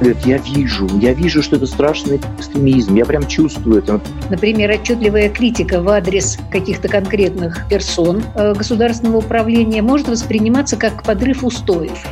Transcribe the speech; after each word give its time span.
Говорит, 0.00 0.24
я 0.24 0.38
вижу, 0.38 0.86
я 1.00 1.12
вижу, 1.12 1.42
что 1.42 1.56
это 1.56 1.66
страшный 1.66 2.20
экстремизм, 2.38 2.94
я 2.94 3.04
прям 3.04 3.26
чувствую 3.26 3.82
это. 3.82 4.00
Например, 4.30 4.70
отчетливая 4.70 5.28
критика 5.28 5.82
в 5.82 5.88
адрес 5.88 6.38
каких-то 6.50 6.88
конкретных 6.88 7.68
персон 7.68 8.22
э, 8.34 8.54
государственного 8.54 9.18
управления 9.18 9.82
может 9.82 10.08
восприниматься 10.08 10.76
как 10.76 11.02
подрыв 11.02 11.44
устоев. 11.44 12.06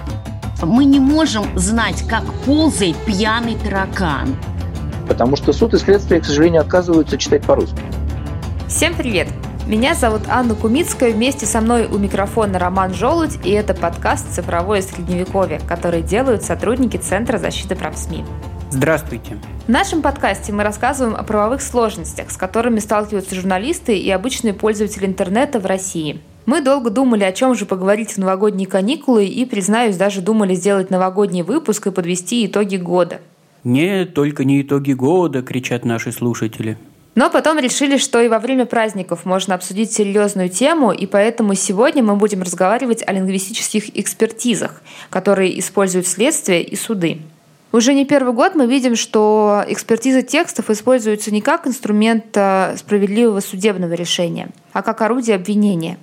Мы 0.63 0.85
не 0.85 0.99
можем 0.99 1.47
знать, 1.57 2.03
как 2.09 2.25
ползает 2.45 2.97
пьяный 3.07 3.57
таракан. 3.57 4.37
Потому 5.07 5.37
что 5.37 5.53
суд 5.53 5.73
и 5.75 5.79
следствие, 5.79 6.21
к 6.21 6.25
сожалению, 6.25 6.63
отказываются 6.63 7.17
читать 7.17 7.45
по-русски. 7.45 7.81
Всем 8.67 8.95
привет! 8.95 9.29
Меня 9.67 9.96
зовут 9.96 10.23
Анна 10.29 10.55
Кумицкая, 10.55 11.11
вместе 11.11 11.45
со 11.45 11.61
мной 11.61 11.87
у 11.87 11.99
микрофона 11.99 12.57
Роман 12.57 12.95
Желудь, 12.95 13.37
и 13.45 13.51
это 13.51 13.75
подкаст 13.75 14.32
«Цифровое 14.32 14.81
средневековье», 14.81 15.61
который 15.67 16.03
делают 16.03 16.45
сотрудники 16.45 16.99
Центра 16.99 17.36
защиты 17.36 17.75
прав 17.75 17.99
СМИ. 17.99 18.25
Здравствуйте. 18.71 19.39
В 19.67 19.68
нашем 19.68 20.03
подкасте 20.03 20.53
мы 20.53 20.63
рассказываем 20.63 21.17
о 21.17 21.25
правовых 21.25 21.63
сложностях, 21.63 22.31
с 22.31 22.37
которыми 22.37 22.79
сталкиваются 22.79 23.35
журналисты 23.35 23.99
и 23.99 24.09
обычные 24.09 24.54
пользователи 24.54 25.04
интернета 25.04 25.59
в 25.59 25.67
России. 25.67 26.21
Мы 26.46 26.61
долго 26.61 26.90
думали, 26.90 27.25
о 27.25 27.32
чем 27.32 27.57
же 27.57 27.67
поговорить 27.67 28.12
в 28.12 28.18
новогодние 28.18 28.68
каникулы, 28.68 29.26
и, 29.26 29.45
признаюсь, 29.46 29.96
даже 29.96 30.21
думали 30.21 30.54
сделать 30.54 30.90
новогодний 30.90 31.43
выпуск 31.43 31.89
и 31.89 31.90
подвести 31.90 32.47
итоги 32.47 32.77
года. 32.77 33.20
Нет, 33.64 34.14
только 34.14 34.45
не 34.45 34.62
итоги 34.62 34.92
года, 34.92 35.42
кричат 35.42 35.84
наши 35.84 36.12
слушатели. 36.12 36.78
Но 37.16 37.30
потом 37.30 37.58
решили, 37.58 37.97
что 37.97 38.20
и 38.20 38.28
во 38.28 38.38
время 38.38 38.66
праздников 38.66 39.25
можно 39.25 39.55
обсудить 39.55 39.91
серьезную 39.91 40.50
тему, 40.50 40.92
и 40.92 41.06
поэтому 41.06 41.55
сегодня 41.55 42.02
мы 42.02 42.14
будем 42.14 42.42
разговаривать 42.42 43.02
о 43.06 43.12
лингвистических 43.12 43.98
экспертизах, 43.98 44.83
которые 45.08 45.58
используют 45.58 46.06
следствие 46.06 46.62
и 46.62 46.77
суды. 46.77 47.23
Уже 47.73 47.95
не 47.95 48.05
первый 48.05 48.34
год 48.34 48.55
мы 48.55 48.67
видим, 48.67 48.97
что 48.97 49.64
экспертиза 49.67 50.20
текстов 50.20 50.69
используется 50.69 51.31
не 51.31 51.41
как 51.41 51.67
инструмент 51.67 52.27
а, 52.36 52.75
справедливого 52.77 53.41
судебного 53.41 53.95
решения, 53.95 54.51
а 54.75 54.83
как 54.83 55.01
орудие 55.01 55.36
обвинения. 55.36 55.98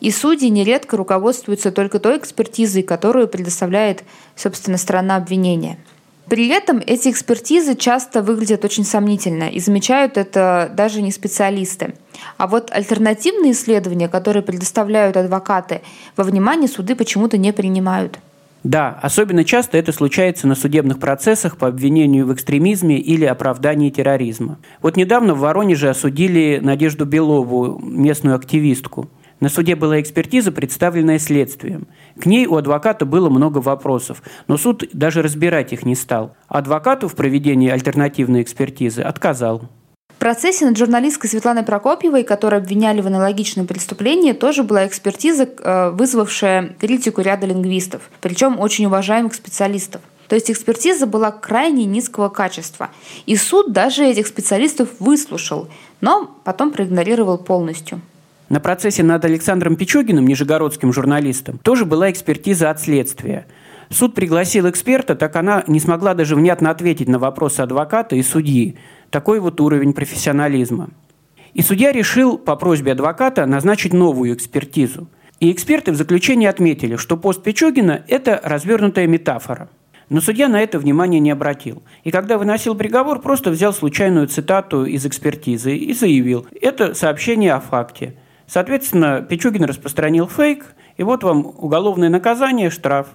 И 0.00 0.10
судьи 0.10 0.48
нередко 0.48 0.96
руководствуются 0.96 1.72
только 1.72 1.98
той 1.98 2.16
экспертизой, 2.16 2.82
которую 2.82 3.28
предоставляет, 3.28 4.02
собственно, 4.34 4.78
сторона 4.78 5.16
обвинения– 5.16 5.76
при 6.28 6.48
этом 6.48 6.80
эти 6.86 7.10
экспертизы 7.10 7.74
часто 7.74 8.22
выглядят 8.22 8.64
очень 8.64 8.84
сомнительно, 8.84 9.44
и 9.44 9.60
замечают 9.60 10.16
это 10.16 10.70
даже 10.74 11.02
не 11.02 11.12
специалисты. 11.12 11.94
А 12.38 12.46
вот 12.46 12.70
альтернативные 12.72 13.52
исследования, 13.52 14.08
которые 14.08 14.42
предоставляют 14.42 15.16
адвокаты, 15.16 15.82
во 16.16 16.24
внимание 16.24 16.68
суды 16.68 16.94
почему-то 16.96 17.36
не 17.36 17.52
принимают. 17.52 18.18
Да, 18.62 18.98
особенно 19.02 19.44
часто 19.44 19.76
это 19.76 19.92
случается 19.92 20.46
на 20.46 20.54
судебных 20.54 20.98
процессах 20.98 21.58
по 21.58 21.68
обвинению 21.68 22.26
в 22.26 22.32
экстремизме 22.32 22.98
или 22.98 23.26
оправдании 23.26 23.90
терроризма. 23.90 24.58
Вот 24.80 24.96
недавно 24.96 25.34
в 25.34 25.40
Воронеже 25.40 25.90
осудили 25.90 26.58
Надежду 26.62 27.04
Белову, 27.04 27.78
местную 27.82 28.36
активистку– 28.36 29.10
на 29.40 29.48
суде 29.48 29.74
была 29.74 30.00
экспертиза, 30.00 30.52
представленная 30.52 31.18
следствием. 31.18 31.86
К 32.20 32.26
ней 32.26 32.46
у 32.46 32.56
адвоката 32.56 33.04
было 33.04 33.28
много 33.28 33.58
вопросов, 33.58 34.22
но 34.48 34.56
суд 34.56 34.84
даже 34.92 35.22
разбирать 35.22 35.72
их 35.72 35.84
не 35.84 35.94
стал. 35.94 36.36
Адвокату 36.48 37.08
в 37.08 37.14
проведении 37.14 37.70
альтернативной 37.70 38.42
экспертизы 38.42 39.02
отказал. 39.02 39.68
В 40.08 40.18
процессе 40.24 40.64
над 40.64 40.78
журналисткой 40.78 41.28
Светланой 41.28 41.64
Прокопьевой, 41.64 42.22
которую 42.22 42.62
обвиняли 42.62 43.00
в 43.00 43.06
аналогичном 43.06 43.66
преступлении, 43.66 44.32
тоже 44.32 44.62
была 44.62 44.86
экспертиза, 44.86 45.48
э, 45.58 45.90
вызвавшая 45.90 46.76
критику 46.80 47.20
ряда 47.20 47.46
лингвистов, 47.46 48.08
причем 48.20 48.60
очень 48.60 48.86
уважаемых 48.86 49.34
специалистов. 49.34 50.00
То 50.28 50.36
есть 50.36 50.50
экспертиза 50.50 51.06
была 51.06 51.30
крайне 51.30 51.84
низкого 51.84 52.28
качества. 52.28 52.90
И 53.26 53.36
суд 53.36 53.72
даже 53.72 54.04
этих 54.04 54.26
специалистов 54.26 54.88
выслушал, 54.98 55.68
но 56.00 56.30
потом 56.44 56.70
проигнорировал 56.70 57.36
полностью. 57.36 58.00
На 58.54 58.60
процессе 58.60 59.02
над 59.02 59.24
Александром 59.24 59.74
Пичугиным, 59.74 60.28
нижегородским 60.28 60.92
журналистом, 60.92 61.58
тоже 61.58 61.84
была 61.84 62.12
экспертиза 62.12 62.70
от 62.70 62.80
следствия. 62.80 63.46
Суд 63.90 64.14
пригласил 64.14 64.70
эксперта, 64.70 65.16
так 65.16 65.34
она 65.34 65.64
не 65.66 65.80
смогла 65.80 66.14
даже 66.14 66.36
внятно 66.36 66.70
ответить 66.70 67.08
на 67.08 67.18
вопросы 67.18 67.62
адвоката 67.62 68.14
и 68.14 68.22
судьи. 68.22 68.76
Такой 69.10 69.40
вот 69.40 69.60
уровень 69.60 69.92
профессионализма. 69.92 70.90
И 71.52 71.62
судья 71.62 71.90
решил 71.90 72.38
по 72.38 72.54
просьбе 72.54 72.92
адвоката 72.92 73.44
назначить 73.44 73.92
новую 73.92 74.32
экспертизу. 74.32 75.08
И 75.40 75.50
эксперты 75.50 75.90
в 75.90 75.96
заключении 75.96 76.46
отметили, 76.46 76.94
что 76.94 77.16
пост 77.16 77.42
Пичугина– 77.42 78.04
это 78.08 78.40
развернутая 78.44 79.08
метафора. 79.08 79.68
Но 80.10 80.20
судья 80.20 80.46
на 80.46 80.62
это 80.62 80.78
внимание 80.78 81.18
не 81.18 81.32
обратил. 81.32 81.82
И 82.04 82.12
когда 82.12 82.38
выносил 82.38 82.76
приговор, 82.76 83.20
просто 83.20 83.50
взял 83.50 83.72
случайную 83.72 84.28
цитату 84.28 84.84
из 84.84 85.04
экспертизы 85.04 85.76
и 85.76 85.92
заявил– 85.92 86.46
это 86.62 86.94
сообщение 86.94 87.52
о 87.52 87.58
факте– 87.58 88.14
Соответственно, 88.46 89.22
Пичугин 89.22 89.64
распространил 89.64 90.28
фейк, 90.28 90.74
и 90.96 91.02
вот 91.02 91.22
вам 91.24 91.46
уголовное 91.46 92.08
наказание, 92.08 92.70
штраф. 92.70 93.08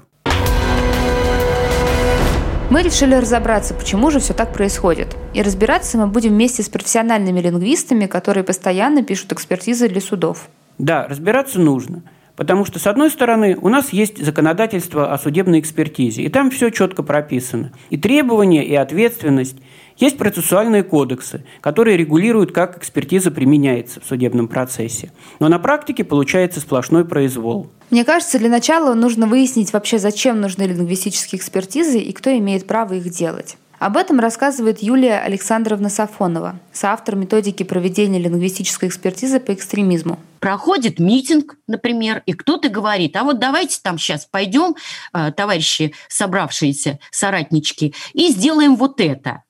Мы 2.69 2.84
решили 2.84 3.16
разобраться, 3.16 3.73
почему 3.73 4.12
же 4.12 4.19
все 4.19 4.34
так 4.34 4.53
происходит. 4.53 5.18
И 5.34 5.41
разбираться 5.41 5.97
мы 5.97 6.06
будем 6.06 6.31
вместе 6.31 6.62
с 6.62 6.69
профессиональными 6.69 7.39
лингвистами, 7.39 8.06
которые 8.06 8.44
постоянно 8.44 9.03
пишут 9.03 9.34
экспертизы 9.34 9.89
для 9.89 10.01
судов. 10.01 10.50
Да, 10.78 11.07
разбираться 11.07 11.59
нужно. 11.59 12.03
Потому 12.35 12.63
что, 12.66 12.79
с 12.79 12.88
одной 12.88 13.09
стороны, 13.09 13.57
у 13.59 13.68
нас 13.69 13.91
есть 13.91 14.23
законодательство 14.23 15.12
о 15.12 15.18
судебной 15.18 15.59
экспертизе, 15.59 16.22
и 16.22 16.29
там 16.29 16.51
все 16.51 16.69
четко 16.69 17.03
прописано. 17.03 17.73
И 17.89 17.97
требования, 17.97 18.63
и 18.63 18.75
ответственность, 18.75 19.57
есть 20.00 20.18
процессуальные 20.18 20.84
кодексы, 20.84 21.44
которые 21.62 21.98
регулируют, 21.98 22.52
как 22.52 22.78
экспертиза 22.78 23.32
применяется 23.32 24.00
в 24.00 24.06
судебном 24.06 24.48
процессе. 24.48 25.12
Но 25.40 25.50
на 25.50 25.60
практике 25.60 26.04
получается 26.04 26.60
сплошной 26.60 27.06
произвол. 27.06 27.70
Мне 27.90 28.06
кажется, 28.06 28.40
для 28.40 28.50
начала 28.50 28.94
нужно 28.94 29.28
выяснить 29.28 29.74
вообще, 29.74 30.00
зачем 30.00 30.40
нужны 30.42 30.64
лингвистические 30.64 31.40
экспертизы 31.40 32.00
и 32.00 32.14
кто 32.14 32.30
имеет 32.38 32.68
право 32.68 32.94
их 32.94 33.10
делать. 33.10 33.58
Об 33.80 33.96
этом 33.96 34.20
рассказывает 34.20 34.84
Юлия 34.84 35.20
Александровна 35.20 35.90
Сафонова, 35.90 36.60
соавтор 36.74 37.16
методики 37.16 37.64
проведения 37.64 38.20
лингвистической 38.20 38.90
экспертизы 38.90 39.40
по 39.40 39.54
экстремизму. 39.54 40.20
Проходит 40.42 41.00
митинг, 41.00 41.56
например, 41.66 42.22
и 42.26 42.34
кто-то 42.34 42.68
говорит, 42.68 43.16
а 43.16 43.24
вот 43.24 43.40
давайте 43.40 43.80
там 43.81 43.98
сейчас 43.98 44.26
пойдем, 44.26 44.76
э, 45.14 45.31
товарищи 45.31 45.94
собравшиеся 46.10 47.00
соратнички, 47.10 47.96
и 48.14 48.28
сделаем 48.28 48.76
вот 48.76 49.00
это. 49.00 49.44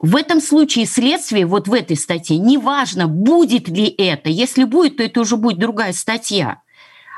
В 0.00 0.16
этом 0.16 0.40
случае 0.40 0.86
следствие, 0.86 1.44
вот 1.44 1.68
в 1.68 1.74
этой 1.74 1.96
статье, 1.96 2.38
неважно, 2.38 3.06
будет 3.06 3.68
ли 3.68 3.86
это. 3.86 4.30
Если 4.30 4.64
будет, 4.64 4.96
то 4.96 5.02
это 5.02 5.20
уже 5.20 5.36
будет 5.36 5.58
другая 5.58 5.92
статья. 5.92 6.62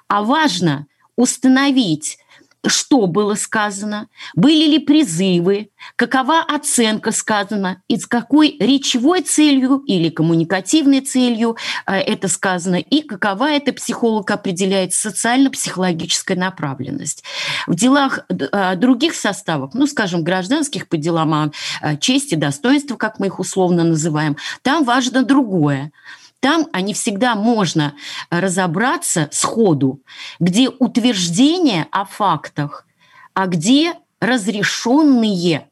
А 0.09 0.22
важно 0.22 0.87
установить 1.15 2.19
что 2.67 3.06
было 3.06 3.34
сказано, 3.34 4.09
были 4.34 4.71
ли 4.71 4.78
призывы, 4.78 5.71
какова 5.97 6.41
оценка 6.41 7.11
сказана 7.11 7.83
и 7.89 7.99
с 7.99 8.06
какой 8.06 8.56
речевой 8.59 9.23
целью 9.23 9.83
или 9.87 10.11
коммуникативной 10.11 11.00
целью 11.00 11.56
э, 11.87 11.95
это 11.95 12.28
сказано, 12.28 12.77
и 12.77 13.03
какова 13.03 13.50
это 13.50 13.73
психолог 13.73 14.31
определяет 14.31 14.93
социально-психологическая 14.93 16.37
направленность. 16.37 17.25
В 17.67 17.75
делах 17.75 18.21
э, 18.28 18.77
других 18.77 19.15
составов, 19.15 19.75
ну, 19.75 19.87
скажем, 19.87 20.23
гражданских 20.23 20.89
по 20.89 20.97
делам 20.97 21.34
о 21.34 21.97
чести, 21.97 22.34
достоинства, 22.34 22.97
как 22.97 23.19
мы 23.19 23.27
их 23.27 23.39
условно 23.39 23.84
называем, 23.84 24.37
там 24.62 24.84
важно 24.84 25.25
другое– 25.25 25.93
там 26.43 26.67
они 26.73 26.93
всегда 26.93 27.37
можно 27.37 27.95
разобраться 28.29 29.29
сходу, 29.31 30.03
где 30.41 30.69
утверждения 30.69 31.87
о 31.93 32.05
фактах, 32.05 32.85
а 33.33 33.47
где 33.47 33.94
разрешенные 34.21 35.69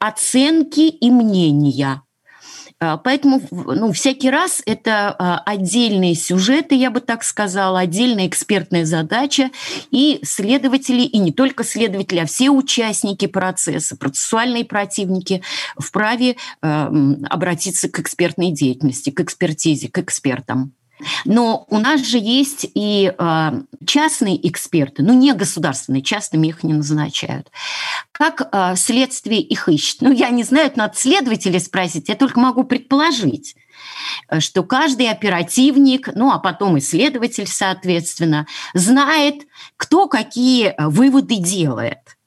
оценки 0.00 0.80
и 0.80 1.10
мнения– 1.12 2.02
поэтому 2.78 3.42
ну, 3.50 3.92
всякий 3.92 4.30
раз 4.30 4.62
это 4.64 5.14
а, 5.18 5.42
отдельные 5.44 6.14
сюжеты, 6.14 6.74
я 6.74 6.90
бы 6.90 7.00
так 7.00 7.24
сказала, 7.24 7.80
отдельная 7.80 8.26
экспертная 8.26 8.84
задача, 8.84 9.50
и 9.90 10.20
следователи, 10.22 11.02
и 11.02 11.18
не 11.18 11.32
только 11.32 11.64
следователи, 11.64 12.20
а 12.20 12.26
все 12.26 12.50
участники 12.50 13.26
процесса, 13.26 13.96
процессуальные 13.96 14.64
противники 14.64 15.42
вправе 15.78 16.36
обратиться 16.60 17.88
к 17.88 17.98
экспертной 18.00 18.52
деятельности, 18.52 19.10
к 19.10 19.20
экспертизе, 19.20 19.88
к 19.88 19.98
экспертам. 19.98 20.72
Но 21.24 21.66
у 21.68 21.78
нас 21.78 22.04
же 22.04 22.18
есть 22.18 22.66
и 22.74 23.12
э, 23.16 23.52
частные 23.86 24.48
эксперты, 24.48 25.02
ну 25.02 25.12
не 25.12 25.32
государственные, 25.32 26.02
частными 26.02 26.48
их 26.48 26.62
не 26.62 26.74
назначают. 26.74 27.50
Как 28.12 28.48
э, 28.50 28.76
следствие 28.76 29.40
их 29.40 29.68
ищет? 29.68 30.00
Ну 30.00 30.10
я 30.12 30.30
не 30.30 30.44
знаю, 30.44 30.66
это 30.66 30.78
надо 30.78 30.96
следователей 30.96 31.60
спросить, 31.60 32.08
я 32.08 32.14
только 32.14 32.40
могу 32.40 32.64
предположить. 32.64 33.54
что 34.40 34.62
каждый 34.62 35.10
оперативник, 35.10 36.08
ну 36.14 36.32
а 36.32 36.38
потом 36.38 36.78
исследователь, 36.78 37.46
соответственно, 37.46 38.46
знает, 38.74 39.46
кто 39.76 40.08
какие 40.08 40.74
выводы 40.78 41.36
делает. 41.36 42.18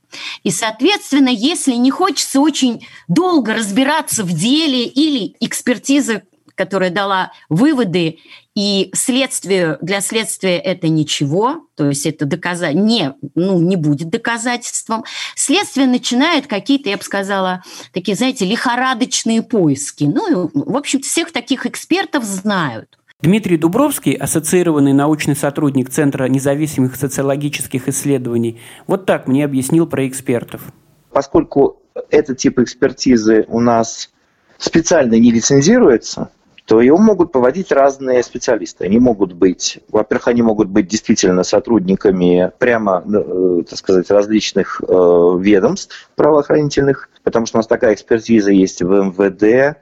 И, 0.44 0.52
соответственно, 0.52 1.30
если 1.30 1.74
не 1.74 1.92
хочется 1.92 2.40
очень 2.40 2.86
долго 3.08 3.54
разбираться 3.54 4.24
в 4.24 4.34
деле 4.34 4.86
или 4.86 5.36
экспертиза, 5.40 6.24
которая 6.56 6.89
дала 6.89 7.31
выводы, 7.50 8.19
и 8.53 8.92
следствию, 8.94 9.77
для 9.81 10.01
следствия 10.01 10.57
это 10.57 10.89
ничего, 10.89 11.68
то 11.75 11.88
есть 11.88 12.06
это 12.06 12.25
доказать 12.25 12.75
не, 12.75 13.13
ну, 13.33 13.62
не 13.62 13.77
будет 13.77 14.09
доказательством. 14.09 15.06
Следствие 15.36 15.88
начинает 15.88 16.48
какие-то, 16.48 16.89
я 16.89 16.98
бы 16.98 17.03
сказала, 17.03 17.63
такие, 17.94 18.18
знаете, 18.18 18.45
лихорадочные 18.45 19.42
поиски. 19.42 20.03
Ну, 20.03 20.51
в 20.53 20.75
общем 20.75 21.01
всех 21.01 21.31
таких 21.31 21.65
экспертов 21.65 22.25
знают. 22.25 22.98
Дмитрий 23.21 23.57
Дубровский, 23.57 24.13
ассоциированный 24.13 24.94
научный 24.94 25.36
сотрудник 25.36 25.89
Центра 25.89 26.25
независимых 26.25 26.95
социологических 26.95 27.88
исследований, 27.88 28.59
вот 28.88 29.06
так 29.06 29.27
мне 29.27 29.45
объяснил 29.45 29.86
про 29.86 30.07
экспертов. 30.07 30.62
Поскольку 31.12 31.81
этот 32.09 32.39
тип 32.39 32.59
экспертизы 32.59 33.45
у 33.48 33.59
нас 33.59 34.09
специально 34.57 35.13
не 35.15 35.31
лицензируется, 35.31 36.31
то 36.72 36.80
его 36.80 36.98
могут 36.98 37.34
проводить 37.34 37.70
разные 37.70 38.24
специалисты. 38.24 38.86
Они 38.86 38.98
могут 38.98 39.34
быть, 39.34 39.80
во-первых, 39.90 40.30
они 40.30 40.42
могут 40.42 40.70
быть 40.70 40.88
действительно 40.88 41.44
сотрудниками 41.44 42.50
прямо, 42.60 43.04
э, 43.06 43.64
так 43.70 43.78
сказать, 43.78 44.10
различных 44.10 44.82
э, 44.82 44.86
ведомств 44.88 46.10
правоохранительных, 46.16 47.10
потому 47.24 47.46
что 47.46 47.58
у 47.58 47.60
нас 47.60 47.68
такая 47.68 47.94
экспертиза 47.94 48.52
есть 48.52 48.82
в 48.82 48.90
МВД, 48.90 49.80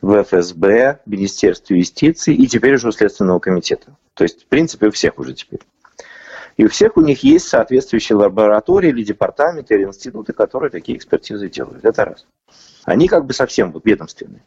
в 0.00 0.22
ФСБ, 0.22 1.00
в 1.04 1.10
Министерстве 1.10 1.78
юстиции 1.78 2.36
и 2.36 2.46
теперь 2.46 2.76
уже 2.76 2.86
у 2.86 2.92
Следственного 2.92 3.40
комитета. 3.40 3.96
То 4.14 4.22
есть, 4.22 4.44
в 4.44 4.46
принципе, 4.46 4.86
у 4.86 4.90
всех 4.92 5.18
уже 5.18 5.34
теперь. 5.34 5.62
И 6.56 6.64
у 6.64 6.68
всех 6.68 6.96
у 6.96 7.00
них 7.00 7.24
есть 7.24 7.48
соответствующие 7.48 8.14
лаборатории 8.14 8.90
или 8.90 9.02
департаменты, 9.02 9.74
или 9.74 9.86
институты, 9.86 10.34
которые 10.34 10.70
такие 10.70 10.98
экспертизы 10.98 11.48
делают. 11.48 11.84
Это 11.84 12.04
раз. 12.04 12.26
Они 12.84 13.08
как 13.08 13.26
бы 13.26 13.32
совсем 13.32 13.74
ведомственные. 13.82 14.42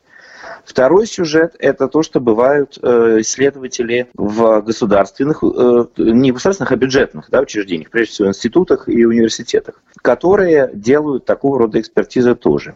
Второй 0.66 1.08
сюжет– 1.08 1.56
это 1.60 1.88
то, 1.88 2.04
что 2.04 2.20
бывают 2.20 2.78
э, 2.82 3.18
исследователи 3.20 4.08
в 4.14 4.62
государственных, 4.62 5.44
э, 5.44 5.86
не 5.98 6.32
государственных, 6.32 6.72
а 6.72 6.76
бюджетных 6.76 7.30
да, 7.30 7.42
учреждениях, 7.42 7.90
прежде 7.90 8.14
всего 8.14 8.28
институтах 8.30 8.88
и 8.88 9.06
университетах, 9.06 9.82
которые 10.02 10.70
делают 10.74 11.26
такого 11.26 11.60
рода 11.60 11.80
экспертизы 11.80 12.36
тоже 12.36 12.76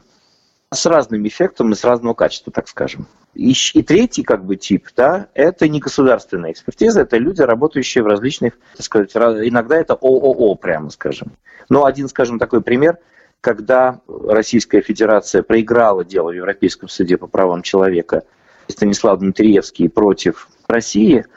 с 0.74 0.86
разным 0.86 1.26
эффектом 1.28 1.72
и 1.72 1.76
с 1.76 1.84
разного 1.84 2.14
качества, 2.14 2.52
так 2.52 2.68
скажем. 2.68 3.08
И, 3.34 3.54
и 3.74 3.84
третий 3.84 4.24
как 4.24 4.46
бы 4.46 4.56
тип, 4.56 4.88
да, 4.96 5.28
это 5.34 5.68
не 5.68 5.80
государственная 5.80 6.52
экспертиза, 6.52 7.02
это 7.02 7.18
люди, 7.18 7.42
работающие 7.42 8.04
в 8.04 8.08
различных, 8.08 8.54
так 8.76 8.86
сказать, 8.86 9.12
иногда 9.16 9.78
это 9.78 9.94
ООО, 9.94 10.56
прямо 10.56 10.90
скажем. 10.90 11.34
Но 11.70 11.86
один, 11.86 12.08
скажем, 12.08 12.40
такой 12.40 12.62
пример, 12.62 12.98
когда 13.46 14.02
Российская 14.08 14.82
Федерация 14.82 15.44
проиграла 15.44 16.04
дело 16.04 16.32
в 16.32 16.34
Европейском 16.34 16.90
суде 16.90 17.16
по 17.16 17.28
правам 17.28 17.62
человека 17.62 18.24
Станислав 18.68 19.20
Дмитриевский 19.20 19.88
против 19.88 20.50
России, 20.68 21.28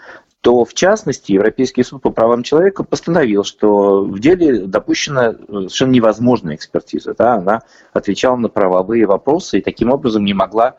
то 0.41 0.65
в 0.65 0.73
частности 0.73 1.33
Европейский 1.33 1.83
суд 1.83 2.01
по 2.01 2.09
правам 2.09 2.45
человека 2.45 2.83
постановил, 2.83 3.45
что 3.45 4.03
в 4.05 4.19
деле 4.21 4.61
допущена 4.61 5.35
совершенно 5.35 5.91
невозможная 5.91 6.55
экспертиза. 6.55 7.13
Да? 7.13 7.35
Она 7.35 7.61
отвечала 7.93 8.37
на 8.37 8.49
правовые 8.49 9.05
вопросы 9.05 9.59
и 9.59 9.63
таким 9.63 9.91
образом 9.91 10.25
не 10.25 10.33
могла 10.33 10.77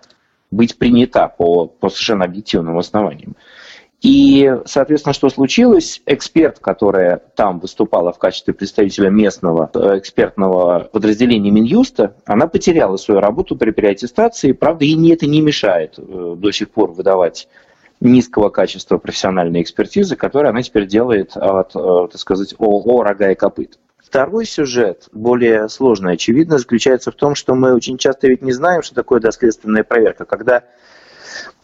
быть 0.50 0.80
принята 0.80 1.28
по, 1.28 1.68
по 1.68 1.90
совершенно 1.90 2.26
объективным 2.26 2.80
основаниям. 2.80 3.36
И, 4.02 4.50
соответственно, 4.66 5.14
что 5.14 5.30
случилось? 5.30 6.02
Эксперт, 6.06 6.60
которая 6.60 7.22
там 7.36 7.60
выступала 7.60 8.14
в 8.14 8.18
качестве 8.18 8.54
представителя 8.54 9.10
местного 9.10 9.70
э, 9.74 9.98
экспертного 9.98 10.88
подразделения 10.92 11.52
Минюста, 11.52 12.16
она 12.26 12.48
потеряла 12.48 12.96
свою 12.96 13.20
работу 13.20 13.58
при 13.58 13.72
переаттестации. 13.72 14.54
Правда, 14.54 14.86
ей 14.86 15.14
это 15.14 15.26
не 15.28 15.42
мешает 15.42 15.96
э, 15.98 16.36
до 16.38 16.52
сих 16.52 16.70
пор 16.70 16.94
выдавать 16.94 17.50
низкого 18.00 18.48
качества 18.50 18.98
профессиональной 18.98 19.62
экспертизы, 19.62 20.16
которую 20.16 20.52
она 20.52 20.62
теперь 20.62 20.88
делает 20.88 21.36
от, 21.36 21.76
э, 21.76 22.08
так 22.10 22.18
сказать, 22.18 22.56
ООО 22.58 23.04
«Рога 23.04 23.32
и 23.32 23.36
копыт». 23.36 23.80
Второй 23.98 24.46
сюжет, 24.46 25.10
более 25.12 25.68
сложный, 25.68 26.14
очевидно, 26.14 26.58
заключается 26.58 27.12
в 27.12 27.16
том, 27.16 27.36
что 27.36 27.54
мы 27.54 27.76
очень 27.76 27.98
часто 27.98 28.28
ведь 28.28 28.42
не 28.42 28.54
знаем, 28.54 28.82
что 28.82 28.96
такое 28.96 29.20
доследственная 29.20 29.84
проверка. 29.84 30.24
Когда 30.24 30.64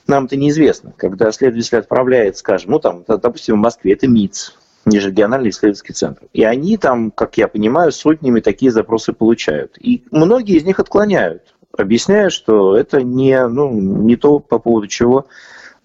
нам 0.08 0.26
это 0.26 0.36
неизвестно, 0.36 0.94
когда 0.98 1.32
следователь 1.32 1.78
отправляет, 1.78 2.38
скажем, 2.38 2.72
ну 2.72 2.80
там, 2.80 3.04
допустим, 3.08 3.56
в 3.56 3.60
Москве, 3.60 3.94
это 3.94 4.08
МИЦ, 4.08 4.56
Межрегиональный 4.86 5.50
исследовательский 5.50 5.96
центр. 5.96 6.28
И 6.32 6.44
они 6.44 6.78
там, 6.78 7.10
как 7.10 7.38
я 7.38 7.48
понимаю, 7.48 7.92
сотнями 7.92 8.40
такие 8.40 8.72
запросы 8.72 9.14
получают. 9.14 9.78
И 9.80 10.04
многие 10.12 10.58
из 10.58 10.64
них 10.64 10.80
отклоняют, 10.80 11.56
объясняя, 11.76 12.30
что 12.30 12.78
это 12.78 13.02
не, 13.02 13.48
ну, 13.48 13.72
не 13.72 14.16
то, 14.16 14.40
по 14.40 14.60
поводу 14.60 14.88
чего 14.88 15.26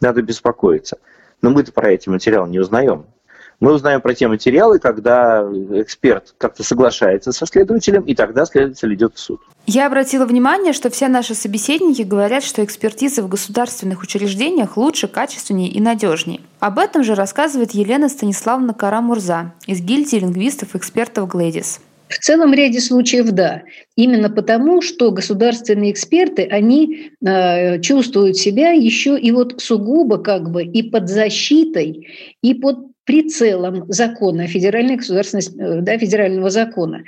надо 0.01 0.21
беспокоиться. 0.23 0.99
Но 1.41 1.51
мы-то 1.51 1.73
про 1.73 1.93
эти 1.93 2.11
материалы 2.11 2.51
не 2.51 2.59
узнаем. 2.59 3.07
Мы 3.61 3.75
узнаем 3.75 4.01
про 4.01 4.15
те 4.15 4.27
материалы, 4.27 4.79
когда 4.79 5.43
эксперт 5.75 6.35
как-то 6.39 6.65
соглашается 6.65 7.31
со 7.31 7.45
следователем, 7.45 8.03
и 8.05 8.15
тогда 8.15 8.47
следователь 8.47 8.95
идет 8.95 9.15
в 9.15 9.19
суд. 9.21 9.41
Я 9.67 9.87
обратила 9.87 10.25
внимание, 10.25 10.73
что 10.73 10.89
все 10.89 11.09
наши 11.09 11.35
собеседники 11.35 12.01
говорят, 12.01 12.43
что 12.43 12.65
экспертиза 12.65 13.23
в 13.23 13.29
государственных 13.29 14.03
учреждениях 14.03 14.79
лучше, 14.79 15.09
качественнее 15.09 15.69
и 15.71 15.79
надежнее. 15.79 16.41
Об 16.59 16.79
этом 16.79 17.05
же 17.05 17.15
рассказывает 17.15 17.73
Елена 17.73 18.09
Станиславовна 18.09 18.73
Карамурза 18.73 19.53
из 19.67 19.83
гильдии 19.83 20.17
лингвистов-экспертов 20.17 21.29
«Глэдис». 21.29 21.81
В 22.09 22.19
целом 22.19 22.53
ряде 22.53 22.81
случаев 22.81 23.31
да. 23.31 23.63
Именно 23.95 24.31
потому, 24.31 24.83
что 24.83 25.13
государственные 25.13 25.93
эксперты, 25.93 26.43
они 26.43 27.13
э, 27.25 27.81
чувствуют 27.81 28.37
себя 28.37 28.73
еще 28.73 29.17
и 29.17 29.31
вот 29.31 29.61
сугубо 29.63 30.19
как 30.19 30.51
бы 30.51 30.65
и 30.65 30.83
под 30.83 31.09
защитой, 31.09 32.09
и 32.43 32.55
под 32.55 32.90
прицелом 33.11 33.87
закона, 33.89 34.47
федеральной 34.47 34.95
государственности, 34.95 35.53
э, 35.59 35.81
да, 35.81 35.99
федерального 35.99 36.49
закона. 36.49 37.03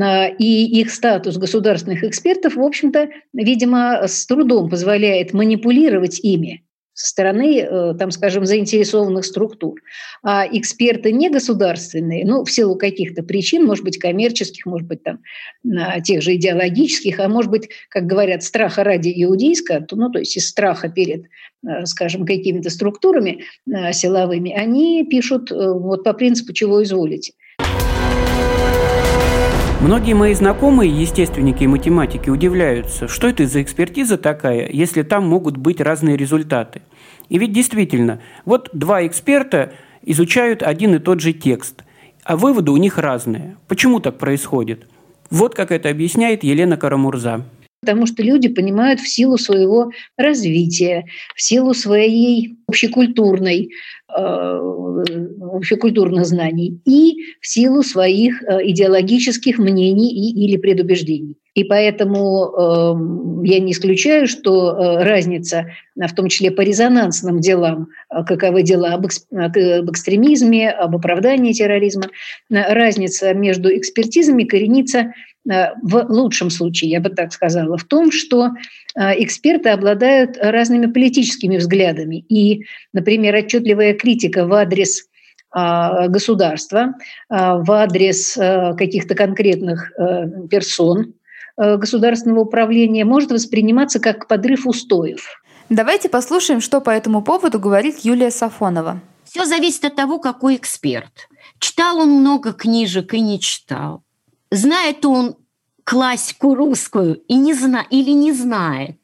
Э, 0.00 0.32
и 0.38 0.80
их 0.80 0.92
статус 0.92 1.36
государственных 1.36 2.04
экспертов, 2.04 2.54
в 2.54 2.62
общем-то, 2.62 3.08
видимо, 3.32 4.06
с 4.06 4.24
трудом 4.26 4.70
позволяет 4.70 5.32
манипулировать 5.32 6.20
ими 6.22 6.62
со 6.98 7.06
стороны, 7.06 7.60
э, 7.60 7.94
там, 7.96 8.10
скажем, 8.10 8.44
заинтересованных 8.44 9.24
структур. 9.24 9.80
А 10.24 10.44
эксперты 10.50 11.12
негосударственные, 11.12 12.26
ну, 12.26 12.44
в 12.44 12.50
силу 12.50 12.74
каких-то 12.74 13.22
причин, 13.22 13.64
может 13.64 13.84
быть, 13.84 13.98
коммерческих, 13.98 14.66
может 14.66 14.88
быть, 14.88 15.04
там, 15.04 15.20
тех 16.02 16.22
же 16.22 16.34
идеологических, 16.34 17.20
а 17.20 17.28
может 17.28 17.52
быть, 17.52 17.68
как 17.88 18.06
говорят, 18.06 18.42
страха 18.42 18.82
ради 18.82 19.12
иудейска, 19.14 19.86
ну, 19.92 20.10
то 20.10 20.18
есть 20.18 20.36
из 20.36 20.48
страха 20.48 20.88
перед, 20.88 21.26
э, 21.64 21.86
скажем, 21.86 22.26
какими-то 22.26 22.68
структурами 22.68 23.44
э, 23.72 23.92
силовыми, 23.92 24.50
они 24.50 25.06
пишут 25.08 25.52
вот 25.52 26.02
по 26.02 26.14
принципу 26.14 26.52
«чего 26.52 26.82
изволите». 26.82 27.34
Многие 29.80 30.14
мои 30.14 30.34
знакомые, 30.34 30.90
естественники 30.90 31.62
и 31.62 31.68
математики, 31.68 32.28
удивляются, 32.28 33.06
что 33.06 33.28
это 33.28 33.46
за 33.46 33.62
экспертиза 33.62 34.18
такая, 34.18 34.68
если 34.68 35.02
там 35.02 35.28
могут 35.28 35.56
быть 35.56 35.80
разные 35.80 36.16
результаты. 36.16 36.82
И 37.28 37.38
ведь 37.38 37.52
действительно, 37.52 38.20
вот 38.44 38.70
два 38.72 39.06
эксперта 39.06 39.72
изучают 40.02 40.64
один 40.64 40.96
и 40.96 40.98
тот 40.98 41.20
же 41.20 41.32
текст, 41.32 41.84
а 42.24 42.36
выводы 42.36 42.72
у 42.72 42.76
них 42.76 42.98
разные. 42.98 43.56
Почему 43.68 44.00
так 44.00 44.18
происходит? 44.18 44.88
Вот 45.30 45.54
как 45.54 45.70
это 45.70 45.88
объясняет 45.90 46.42
Елена 46.42 46.76
Карамурза. 46.76 47.44
Потому 47.80 48.06
что 48.06 48.22
люди 48.22 48.48
понимают 48.48 49.00
в 49.00 49.08
силу 49.08 49.38
своего 49.38 49.92
развития, 50.16 51.06
в 51.34 51.42
силу 51.42 51.74
своей 51.74 52.58
общекультурной 52.66 53.70
Э, 54.10 54.58
общекультурных 55.52 56.24
знаний 56.24 56.80
и 56.86 57.34
в 57.42 57.46
силу 57.46 57.82
своих 57.82 58.42
э, 58.42 58.60
идеологических 58.70 59.58
мнений 59.58 60.10
и, 60.10 60.46
или 60.46 60.56
предубеждений. 60.56 61.36
И 61.54 61.64
поэтому 61.64 62.46
э, 62.46 63.46
я 63.46 63.60
не 63.60 63.72
исключаю, 63.72 64.26
что 64.26 64.70
э, 64.70 65.04
разница, 65.04 65.66
в 65.94 66.14
том 66.14 66.28
числе 66.28 66.50
по 66.50 66.62
резонансным 66.62 67.40
делам, 67.40 67.88
э, 68.10 68.24
каковы 68.24 68.62
дела 68.62 68.98
экс, 69.04 69.26
об 69.30 69.90
экстремизме, 69.90 70.70
об 70.70 70.96
оправдании 70.96 71.52
терроризма, 71.52 72.04
разница 72.48 73.34
между 73.34 73.68
экспертизами 73.76 74.44
коренится 74.44 75.12
в 75.48 76.06
лучшем 76.10 76.50
случае, 76.50 76.90
я 76.90 77.00
бы 77.00 77.08
так 77.08 77.32
сказала, 77.32 77.76
в 77.78 77.84
том, 77.84 78.12
что 78.12 78.50
эксперты 78.94 79.70
обладают 79.70 80.36
разными 80.36 80.86
политическими 80.86 81.56
взглядами. 81.56 82.24
И, 82.28 82.66
например, 82.92 83.34
отчетливая 83.34 83.94
критика 83.94 84.46
в 84.46 84.52
адрес 84.52 85.04
государства, 85.50 86.94
в 87.30 87.72
адрес 87.72 88.34
каких-то 88.76 89.14
конкретных 89.14 89.90
персон, 90.50 91.14
государственного 91.56 92.40
управления 92.40 93.04
может 93.06 93.30
восприниматься 93.30 93.98
как 93.98 94.28
подрыв 94.28 94.66
устоев. 94.66 95.42
Давайте 95.70 96.08
послушаем, 96.08 96.60
что 96.60 96.80
по 96.80 96.90
этому 96.90 97.22
поводу 97.22 97.58
говорит 97.58 97.98
Юлия 98.02 98.30
Сафонова. 98.30 99.00
Все 99.24 99.44
зависит 99.44 99.84
от 99.84 99.96
того, 99.96 100.18
какой 100.18 100.56
эксперт. 100.56 101.28
Читал 101.58 101.98
он 101.98 102.10
много 102.10 102.52
книжек 102.52 103.12
и 103.14 103.20
не 103.20 103.40
читал. 103.40 104.02
Знает 104.50 105.04
он 105.04 105.36
классику 105.84 106.54
русскую 106.54 107.16
и 107.28 107.34
не 107.34 107.54
зна 107.54 107.84
или 107.90 108.10
не 108.10 108.32
знает. 108.32 108.96